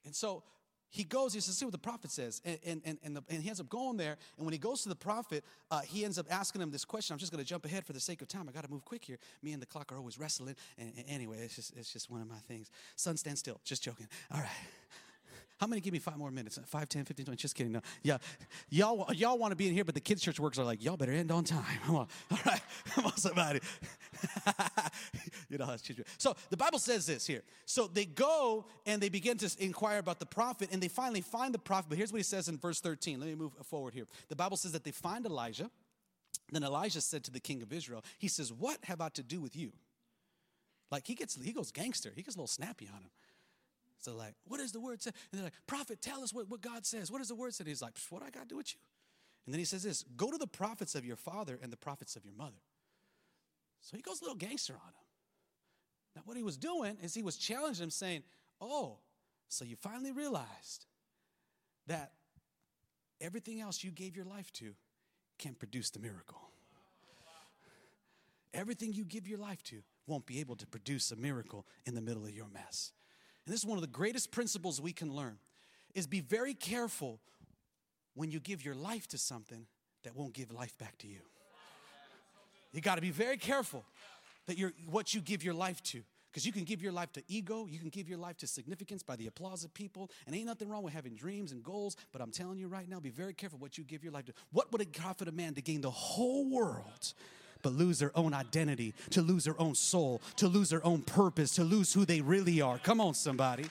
[0.04, 0.44] And so
[0.90, 2.42] he goes, he says, see what the prophet says.
[2.44, 4.16] And, and, and, the, and, he ends up going there.
[4.36, 7.14] And when he goes to the prophet, uh, he ends up asking him this question.
[7.14, 8.48] I'm just going to jump ahead for the sake of time.
[8.48, 9.18] I got to move quick here.
[9.42, 10.56] Me and the clock are always wrestling.
[10.78, 12.70] And, and anyway, it's just, it's just one of my things.
[12.96, 13.60] Sun, stand still.
[13.64, 14.08] Just joking.
[14.32, 14.48] All right.
[15.60, 16.58] How many give me five more minutes?
[16.64, 17.36] 5, 10, 15, 20.
[17.36, 17.72] Just kidding.
[17.72, 17.82] No.
[18.02, 18.16] Yeah.
[18.70, 20.96] Y'all, y'all want to be in here, but the kids' church workers are like, y'all
[20.96, 21.62] better end on time.
[21.84, 22.08] Come on.
[22.30, 22.62] All right.
[22.94, 23.60] Come on, somebody.
[25.50, 25.76] you know.
[26.16, 27.42] So the Bible says this here.
[27.66, 31.52] So they go and they begin to inquire about the prophet, and they finally find
[31.52, 31.90] the prophet.
[31.90, 33.20] But here's what he says in verse 13.
[33.20, 34.06] Let me move forward here.
[34.30, 35.70] The Bible says that they find Elijah.
[36.50, 39.42] Then Elijah said to the king of Israel, He says, What have I to do
[39.42, 39.72] with you?
[40.90, 42.12] Like he gets, he goes gangster.
[42.16, 43.10] He gets a little snappy on him.
[44.00, 45.10] So like, what does the word say?
[45.30, 47.10] And they're like, prophet, tell us what, what God says.
[47.10, 47.62] What does the word say?
[47.62, 48.80] And he's like, what I got to do with you?
[49.46, 52.16] And then he says this, go to the prophets of your father and the prophets
[52.16, 52.62] of your mother.
[53.80, 55.06] So he goes a little gangster on him.
[56.16, 58.22] Now what he was doing is he was challenging him saying,
[58.60, 58.98] oh,
[59.48, 60.86] so you finally realized
[61.86, 62.12] that
[63.20, 64.74] everything else you gave your life to
[65.38, 66.40] can't produce the miracle.
[68.52, 72.00] Everything you give your life to won't be able to produce a miracle in the
[72.00, 72.92] middle of your mess.
[73.46, 75.38] And this is one of the greatest principles we can learn
[75.94, 77.20] is be very careful
[78.14, 79.66] when you give your life to something
[80.04, 81.20] that won't give life back to you.
[82.72, 83.84] You got to be very careful
[84.46, 86.02] that you're what you give your life to.
[86.30, 89.02] Because you can give your life to ego, you can give your life to significance
[89.02, 91.96] by the applause of people, and ain't nothing wrong with having dreams and goals.
[92.12, 94.32] But I'm telling you right now, be very careful what you give your life to.
[94.52, 97.14] What would it profit a man to gain the whole world
[97.62, 101.54] but lose their own identity, to lose their own soul, to lose their own purpose,
[101.56, 102.78] to lose who they really are.
[102.78, 103.64] Come on, somebody.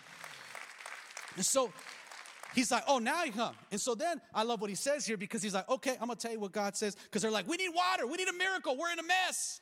[1.35, 1.71] And so
[2.53, 3.55] he's like, oh, now you come.
[3.71, 6.15] And so then I love what he says here because he's like, okay, I'm gonna
[6.15, 6.95] tell you what God says.
[6.95, 9.61] Because they're like, we need water, we need a miracle, we're in a mess.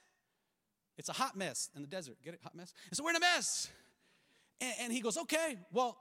[0.98, 2.18] It's a hot mess in the desert.
[2.24, 2.40] Get it?
[2.44, 2.74] Hot mess?
[2.90, 3.70] And so we're in a mess.
[4.60, 5.98] And, and he goes, okay, well,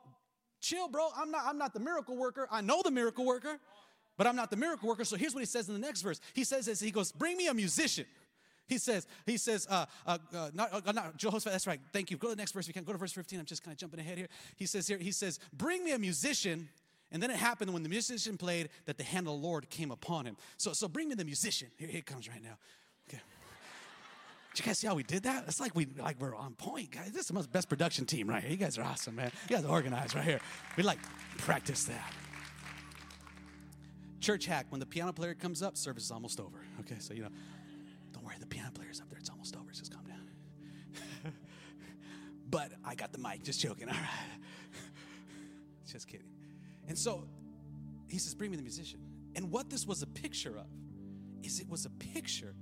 [0.60, 1.08] chill, bro.
[1.16, 2.48] I'm not, I'm not the miracle worker.
[2.50, 3.58] I know the miracle worker
[4.16, 5.04] but I'm not the miracle worker.
[5.04, 6.20] So here's what he says in the next verse.
[6.34, 8.06] He says this, he goes, bring me a musician.
[8.68, 11.80] He says, he says, uh, uh, uh, not, uh, not Jehoshaphat, that's right.
[11.92, 12.16] Thank you.
[12.16, 12.66] Go to the next verse.
[12.66, 13.38] We can go to verse 15.
[13.38, 14.28] I'm just kind of jumping ahead here.
[14.56, 16.68] He says here, he says, bring me a musician.
[17.12, 19.92] And then it happened when the musician played that the hand of the Lord came
[19.92, 20.36] upon him.
[20.56, 21.68] So, so bring me the musician.
[21.76, 22.58] Here, here it comes right now.
[23.08, 23.22] Okay.
[24.52, 25.44] Did you guys see how we did that?
[25.46, 27.12] It's like we like we're on point, guys.
[27.12, 28.50] This is the most best production team right here.
[28.50, 29.30] You guys are awesome, man.
[29.48, 30.40] You guys are organized right here.
[30.76, 30.98] We like
[31.38, 32.12] practice that.
[34.20, 36.64] Church hack, when the piano player comes up, service is almost over.
[36.80, 37.28] Okay, so you know,
[38.12, 41.32] don't worry, the piano player's up there, it's almost over, just calm down.
[42.50, 44.80] but I got the mic, just joking, all right.
[45.90, 46.28] just kidding.
[46.88, 47.28] And so
[48.08, 49.00] he says, Bring me the musician.
[49.34, 50.66] And what this was a picture of
[51.42, 52.54] is it was a picture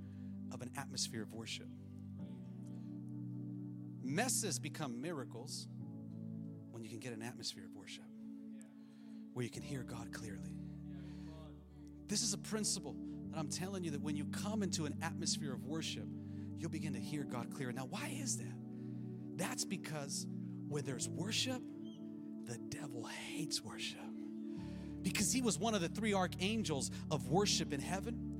[0.51, 1.67] of an atmosphere of worship.
[4.03, 5.67] Messes become miracles
[6.71, 8.03] when you can get an atmosphere of worship
[9.33, 10.55] where you can hear God clearly.
[12.07, 12.95] This is a principle
[13.31, 16.07] that I'm telling you that when you come into an atmosphere of worship,
[16.57, 17.71] you'll begin to hear God clearer.
[17.71, 18.53] Now, why is that?
[19.35, 20.25] That's because
[20.67, 21.61] where there's worship,
[22.45, 23.99] the devil hates worship.
[25.01, 28.34] Because he was one of the three archangels of worship in heaven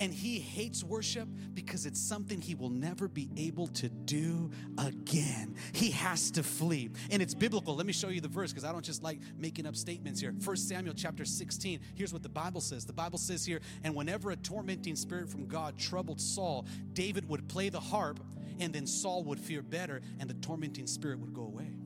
[0.00, 5.54] and he hates worship because it's something he will never be able to do again.
[5.72, 6.90] He has to flee.
[7.10, 7.76] And it's biblical.
[7.76, 10.34] Let me show you the verse because I don't just like making up statements here.
[10.40, 11.80] First Samuel chapter 16.
[11.94, 12.86] Here's what the Bible says.
[12.86, 17.46] The Bible says here, and whenever a tormenting spirit from God troubled Saul, David would
[17.46, 18.20] play the harp,
[18.58, 21.76] and then Saul would fear better, and the tormenting spirit would go away.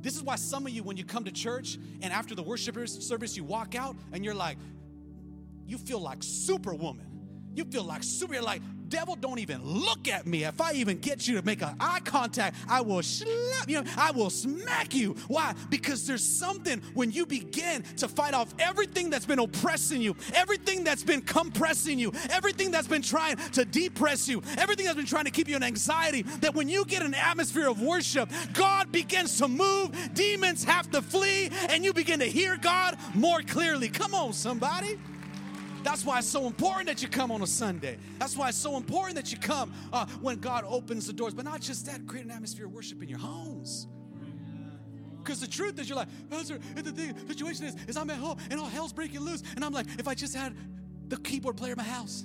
[0.00, 2.76] This is why some of you, when you come to church and after the worship
[2.88, 4.56] service, you walk out and you're like,
[5.66, 7.15] you feel like superwoman
[7.56, 10.44] you feel like super, you're like, devil, don't even look at me.
[10.44, 14.10] If I even get you to make an eye contact, I will slap you, I
[14.12, 15.14] will smack you.
[15.28, 15.54] Why?
[15.70, 20.84] Because there's something when you begin to fight off everything that's been oppressing you, everything
[20.84, 25.24] that's been compressing you, everything that's been trying to depress you, everything that's been trying
[25.24, 29.38] to keep you in anxiety, that when you get an atmosphere of worship, God begins
[29.38, 33.88] to move, demons have to flee, and you begin to hear God more clearly.
[33.88, 34.98] Come on, somebody.
[35.86, 37.96] That's why it's so important that you come on a Sunday.
[38.18, 41.32] That's why it's so important that you come uh, when God opens the doors.
[41.32, 43.86] But not just that, create an atmosphere of worship in your homes.
[45.22, 48.36] Because the truth is, you're like, Pastor, the thing, situation is, is I'm at home
[48.50, 49.44] and all hell's breaking loose.
[49.54, 50.56] And I'm like, if I just had
[51.06, 52.24] the keyboard player in my house.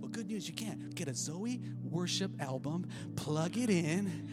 [0.00, 0.92] well, good news, you can't.
[0.96, 4.28] Get a Zoe worship album, plug it in,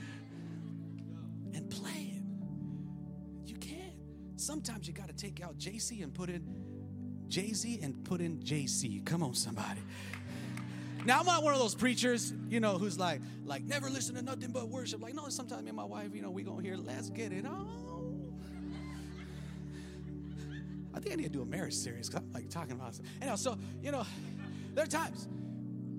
[4.47, 6.41] Sometimes you got to take out JC and put in
[7.27, 9.05] Jay Z and put in JC.
[9.05, 9.81] Come on, somebody.
[11.05, 14.21] Now I'm not one of those preachers, you know, who's like, like never listen to
[14.21, 15.01] nothing but worship.
[15.01, 17.45] Like, no, sometimes me and my wife, you know, we gonna hear, let's get it
[17.45, 17.67] on.
[20.93, 22.97] I think I need to do a marriage series because I'm like talking about.
[23.21, 24.05] Anyhow, so you know,
[24.73, 25.27] there are times,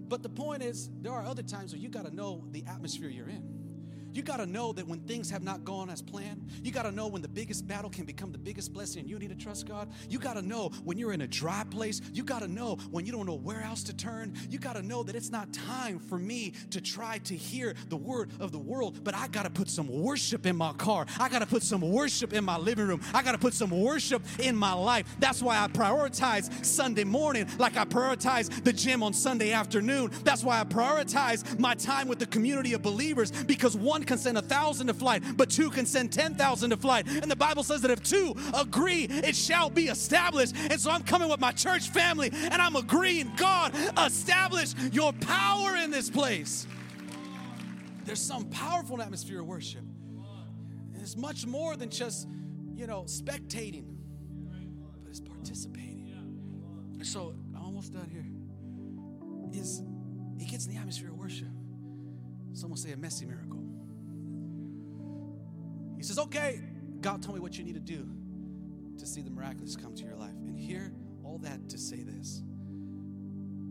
[0.08, 3.10] but the point is, there are other times where you got to know the atmosphere
[3.10, 3.57] you're in.
[4.12, 6.92] You got to know that when things have not gone as planned, you got to
[6.92, 9.66] know when the biggest battle can become the biggest blessing and you need to trust
[9.66, 9.88] God.
[10.08, 12.00] You got to know when you're in a dry place.
[12.12, 14.34] You got to know when you don't know where else to turn.
[14.50, 17.96] You got to know that it's not time for me to try to hear the
[17.96, 21.06] word of the world, but I got to put some worship in my car.
[21.20, 23.00] I got to put some worship in my living room.
[23.14, 25.16] I got to put some worship in my life.
[25.18, 30.10] That's why I prioritize Sunday morning like I prioritize the gym on Sunday afternoon.
[30.24, 34.18] That's why I prioritize my time with the community of believers because one one can
[34.18, 37.08] send a thousand to flight, but two can send 10,000 to flight.
[37.08, 40.54] And the Bible says that if two agree, it shall be established.
[40.56, 45.74] And so I'm coming with my church family and I'm agreeing, God, establish your power
[45.76, 46.66] in this place.
[48.04, 49.82] There's some powerful atmosphere of worship.
[50.94, 52.28] And it's much more than just,
[52.76, 53.96] you know, spectating,
[55.02, 55.96] but it's participating.
[57.02, 58.26] So, I'm almost done here.
[59.52, 59.82] Is
[60.36, 61.48] he gets in the atmosphere of worship.
[62.52, 63.67] Someone say a messy miracle.
[65.98, 66.62] He says, Okay,
[67.00, 68.08] God told me what you need to do
[68.98, 70.34] to see the miraculous come to your life.
[70.46, 70.92] And here,
[71.24, 72.42] all that to say this.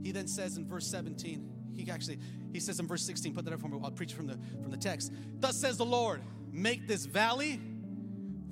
[0.03, 2.19] He then says in verse 17, he actually,
[2.53, 4.71] he says in verse 16, put that up for me, I'll preach from the from
[4.71, 5.11] the text.
[5.39, 7.59] Thus says the Lord, make this valley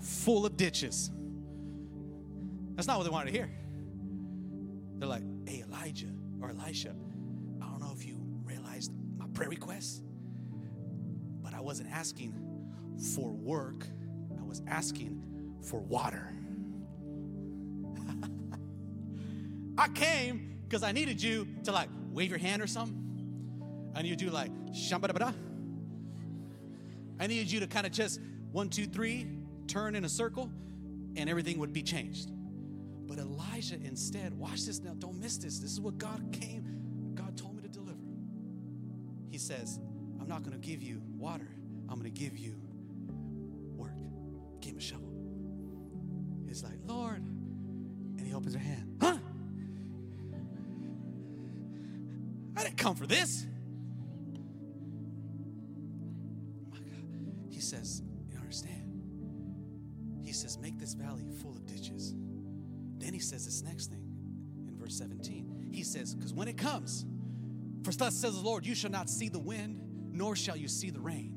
[0.01, 1.11] full of ditches.
[2.75, 3.49] That's not what they wanted to hear.
[4.97, 6.11] They're like, hey, Elijah
[6.41, 6.93] or Elisha,
[7.61, 10.03] I don't know if you realized my prayer request,
[11.41, 12.33] but I wasn't asking
[12.97, 13.85] for work,
[14.39, 15.23] I was asking
[15.61, 16.33] for water.
[19.77, 23.01] I came because I needed you to like wave your hand or something.
[23.95, 25.33] I you to like shambada.
[27.19, 28.19] I needed you to kind of just
[28.51, 29.27] one, two, three,
[29.67, 30.49] turn in a circle,
[31.15, 32.31] and everything would be changed.
[33.07, 35.59] But Elijah instead, watch this now, don't miss this.
[35.59, 37.97] This is what God came, God told me to deliver.
[39.29, 39.79] He says,
[40.19, 41.47] I'm not going to give you water,
[41.89, 42.55] I'm going to give you
[44.75, 45.11] him a shovel.
[46.47, 47.17] He's like, Lord.
[48.17, 48.97] And he opens her hand.
[49.01, 49.17] Huh?
[52.57, 53.45] I didn't come for this.
[57.49, 60.21] He says, You understand?
[60.23, 62.13] He says, Make this valley full of ditches.
[62.97, 64.03] Then he says this next thing
[64.67, 65.69] in verse 17.
[65.71, 67.05] He says, Because when it comes,
[67.83, 70.89] for thus says the Lord, you shall not see the wind, nor shall you see
[70.89, 71.34] the rain.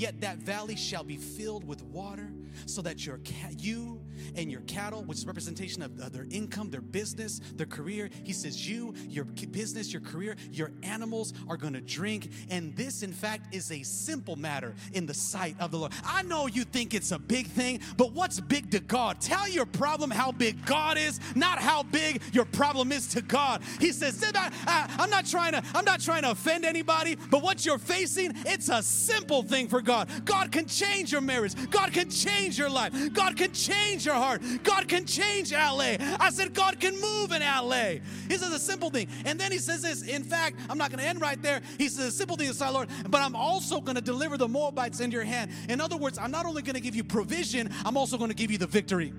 [0.00, 2.32] Yet that valley shall be filled with water,
[2.64, 4.00] so that your ca- you
[4.36, 8.10] and your cattle, which is representation of, of their income, their business, their career.
[8.24, 12.30] He says, You, your business, your career, your animals are going to drink.
[12.50, 15.92] And this, in fact, is a simple matter in the sight of the Lord.
[16.04, 19.20] I know you think it's a big thing, but what's big to God?
[19.20, 23.62] Tell your problem how big God is, not how big your problem is to God.
[23.78, 24.22] He says,
[24.66, 28.68] I'm not trying to, I'm not trying to offend anybody, but what you're facing, it's
[28.68, 30.08] a simple thing for God.
[30.24, 31.54] God can change your marriage.
[31.70, 33.12] God can change your life.
[33.12, 34.42] God can change your heart.
[34.62, 35.96] God can change LA.
[36.18, 38.00] I said, God can move in LA.
[38.28, 39.08] He says a simple thing.
[39.24, 41.60] And then he says this, in fact, I'm not going to end right there.
[41.78, 45.00] He says a simple thing is, Lord, but I'm also going to deliver the Moabites
[45.00, 45.50] into your hand.
[45.68, 48.36] In other words, I'm not only going to give you provision, I'm also going to
[48.36, 49.12] give you the victory.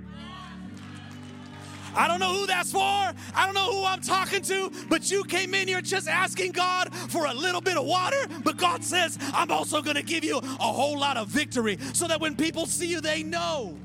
[1.95, 2.79] I don't know who that's for.
[2.79, 6.93] I don't know who I'm talking to, but you came in here just asking God
[7.09, 8.27] for a little bit of water.
[8.43, 12.07] But God says, I'm also going to give you a whole lot of victory so
[12.07, 13.77] that when people see you, they know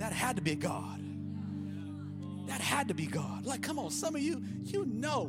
[0.00, 0.98] that had to be God.
[2.46, 3.44] That had to be God.
[3.44, 5.26] Like, come on, some of you, you know.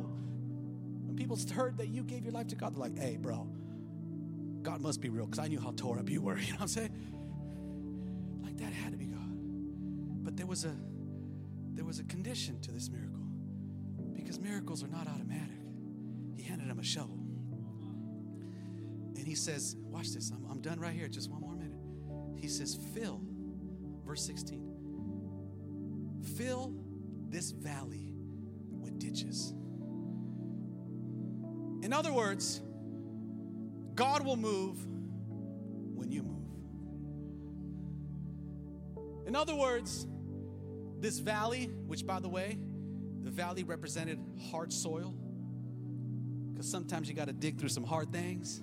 [1.04, 3.46] When people heard that you gave your life to God, they're like, hey, bro,
[4.62, 6.38] God must be real because I knew how tore up you were.
[6.38, 6.90] You know what I'm saying?
[8.42, 10.24] Like, that had to be God.
[10.24, 10.74] But there was a
[11.74, 13.26] there was a condition to this miracle
[14.14, 15.60] because miracles are not automatic.
[16.34, 17.18] He handed him a shovel.
[19.16, 21.78] And he says, Watch this, I'm, I'm done right here, just one more minute.
[22.40, 23.20] He says, Fill
[24.06, 26.72] Verse 16 Fill
[27.28, 28.14] this valley
[28.80, 29.52] with ditches.
[31.82, 32.60] In other words,
[33.94, 34.86] God will move
[35.94, 36.38] when you move.
[39.26, 40.06] In other words,
[41.00, 42.58] this valley, which by the way,
[43.22, 44.18] the valley represented
[44.50, 45.14] hard soil,
[46.52, 48.62] because sometimes you got to dig through some hard things.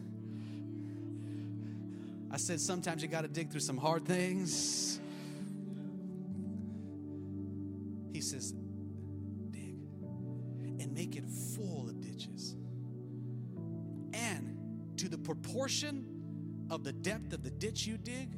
[2.32, 5.00] I said, sometimes you got to dig through some hard things.
[8.20, 8.54] He says,
[9.50, 9.78] dig
[10.82, 11.24] and make it
[11.56, 12.58] full of ditches.
[14.12, 14.58] And
[14.98, 16.06] to the proportion
[16.70, 18.36] of the depth of the ditch you dig,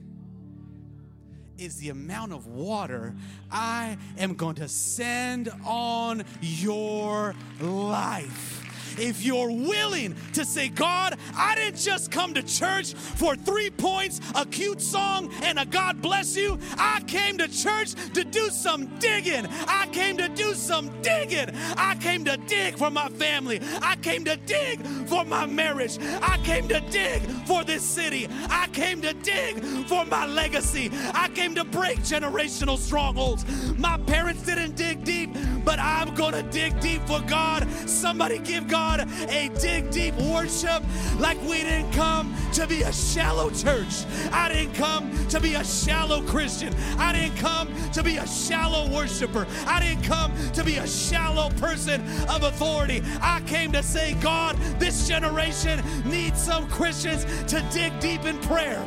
[1.58, 3.16] is the amount of water
[3.50, 11.56] I am going to send on your life if you're willing to say, God, I
[11.56, 16.36] didn't just come to church for three points, a cute song, and a God bless
[16.36, 16.60] you.
[16.78, 19.48] I came to church to do some digging.
[19.68, 21.50] I came to do some digging.
[21.78, 23.62] I came to dig for my family.
[23.82, 25.98] I came to dig for my marriage.
[26.22, 28.28] I came to dig for this city.
[28.50, 30.90] I came to dig for my legacy.
[31.14, 33.46] I came to break generational strongholds.
[33.78, 37.68] My parents didn't dig deep, but I'm going to dig deep for God.
[37.86, 40.84] Somebody give God God a dig deep worship
[41.20, 44.06] like we didn't come to be a shallow church.
[44.32, 46.74] I didn't come to be a shallow Christian.
[46.98, 49.46] I didn't come to be a shallow worshiper.
[49.68, 53.04] I didn't come to be a shallow person of authority.
[53.22, 58.84] I came to say, God, this generation needs some Christians to dig deep in prayer,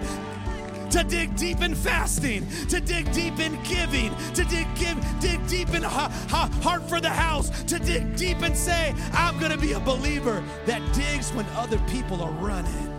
[0.95, 5.68] to dig deep in fasting, to dig deep in giving, to dig, give, dig deep
[5.74, 9.59] in ha, ha, heart for the house, to dig deep and say, I'm going to
[9.59, 12.92] be a believer that digs when other people are running.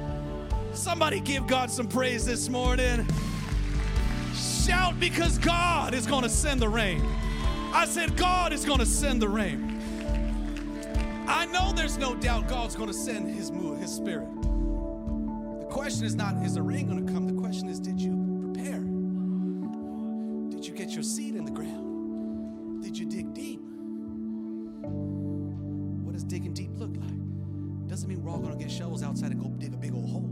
[0.74, 3.08] Somebody give God some praise this morning.
[4.34, 7.02] Shout because God is going to send the rain.
[7.72, 9.72] I said, God is going to send the rain.
[11.30, 14.28] I know there's no doubt God's going to send His move, His Spirit.
[15.86, 17.28] The question is not, is the rain going to come?
[17.28, 18.80] The question is, did you prepare?
[20.50, 22.82] Did you get your seed in the ground?
[22.82, 23.60] Did you dig deep?
[24.82, 27.88] What does digging deep look like?
[27.88, 30.10] Doesn't mean we're all going to get shovels outside and go dig a big old
[30.10, 30.28] hole.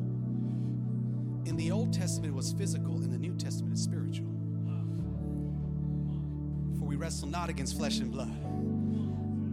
[1.45, 3.03] In the Old Testament, it was physical.
[3.03, 4.31] In the New Testament, it's spiritual.
[6.79, 8.33] For we wrestle not against flesh and blood,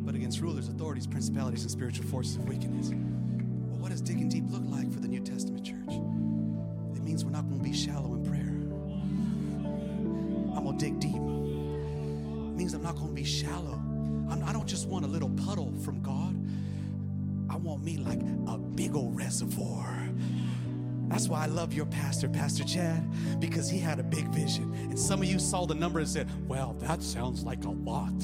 [0.06, 2.88] but against rulers, authorities, principalities, and spiritual forces of wickedness.
[2.88, 5.79] Well, what does digging deep look like for the New Testament church?
[7.10, 8.52] Means we're not going to be shallow in prayer.
[10.56, 11.16] I'm going to dig deep.
[11.16, 13.82] It means I'm not going to be shallow.
[14.30, 16.36] I'm, I don't just want a little puddle from God.
[17.52, 20.08] I want me like a big old reservoir.
[21.08, 23.02] That's why I love your pastor, Pastor Chad,
[23.40, 24.72] because he had a big vision.
[24.74, 28.14] And some of you saw the number and said, Well, that sounds like a lot.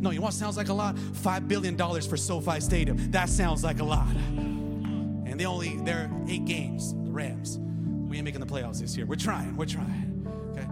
[0.00, 0.96] No, you want sounds like a lot?
[0.96, 3.12] $5 billion for SoFi Stadium.
[3.12, 4.08] That sounds like a lot.
[4.16, 7.60] And they only, there are eight games, the Rams.
[8.08, 9.04] We ain't making the playoffs this year.
[9.04, 10.26] We're trying, we're trying.
[10.52, 10.66] Okay?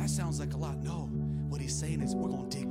[0.00, 0.82] That sounds like a lot.
[0.82, 1.10] No,
[1.48, 2.65] what he's saying is we're going to dig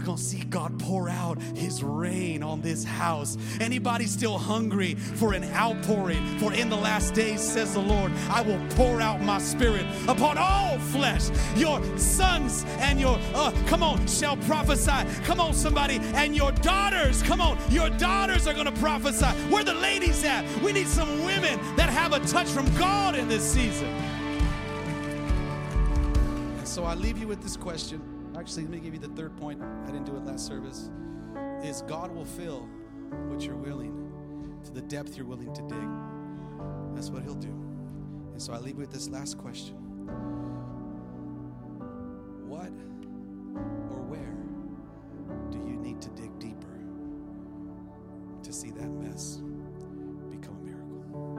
[0.00, 3.36] we're gonna see God pour out his rain on this house.
[3.60, 6.38] Anybody still hungry for an outpouring?
[6.38, 10.38] For in the last days, says the Lord, I will pour out my spirit upon
[10.38, 11.28] all flesh.
[11.54, 15.04] Your sons and your, uh, come on, shall prophesy.
[15.24, 19.26] Come on, somebody, and your daughters, come on, your daughters are gonna prophesy.
[19.52, 20.46] Where the ladies at?
[20.62, 23.88] We need some women that have a touch from God in this season.
[26.56, 28.19] And so I leave you with this question.
[28.40, 29.60] Actually, let me give you the third point.
[29.62, 30.88] I didn't do it last service.
[31.62, 32.66] Is God will fill
[33.28, 34.10] what you're willing
[34.64, 36.94] to the depth you're willing to dig.
[36.94, 37.50] That's what He'll do.
[38.32, 39.74] And so I leave you with this last question
[42.48, 42.72] What
[43.90, 44.38] or where
[45.50, 46.80] do you need to dig deeper
[48.42, 49.42] to see that mess
[50.30, 51.36] become a miracle?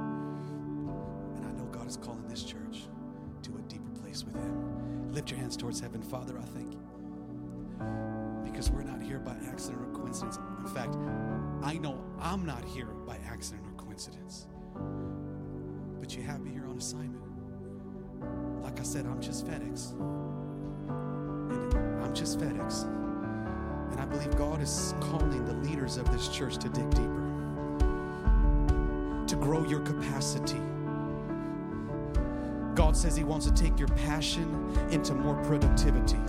[1.35, 2.83] And I know God is calling this church
[3.41, 5.11] to a deeper place with Him.
[5.11, 6.03] Lift your hands towards heaven.
[6.03, 6.90] Father, I thank you
[8.61, 10.37] because we're not here by accident or coincidence.
[10.59, 10.95] In fact,
[11.63, 14.45] I know I'm not here by accident or coincidence.
[15.99, 17.23] But you have me here on assignment.
[18.61, 19.93] Like I said, I'm just FedEx.
[21.53, 22.83] And I'm just FedEx.
[22.83, 27.33] And I believe God is calling the leaders of this church to dig deeper,
[29.25, 30.61] to grow your capacity.
[32.75, 36.19] God says He wants to take your passion into more productivity.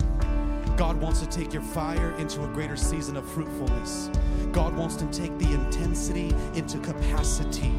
[0.75, 4.09] God wants to take your fire into a greater season of fruitfulness.
[4.51, 7.71] God wants to take the intensity into capacity.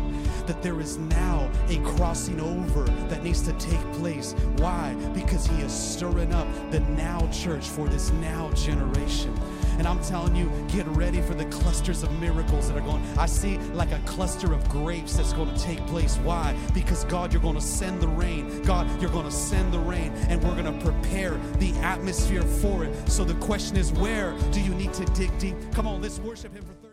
[0.46, 4.34] That there is now a crossing over that needs to take place.
[4.58, 4.94] Why?
[5.12, 9.34] Because He is stirring up the now church for this now generation.
[9.78, 13.02] And I'm telling you, get ready for the clusters of miracles that are going.
[13.18, 16.16] I see like a cluster of grapes that's going to take place.
[16.18, 16.56] Why?
[16.72, 18.62] Because God, you're going to send the rain.
[18.62, 22.84] God, you're going to send the rain, and we're going to prepare the atmosphere for
[22.84, 23.08] it.
[23.08, 25.56] So the question is, where do you need to dig deep?
[25.72, 26.83] Come on, let's worship Him for.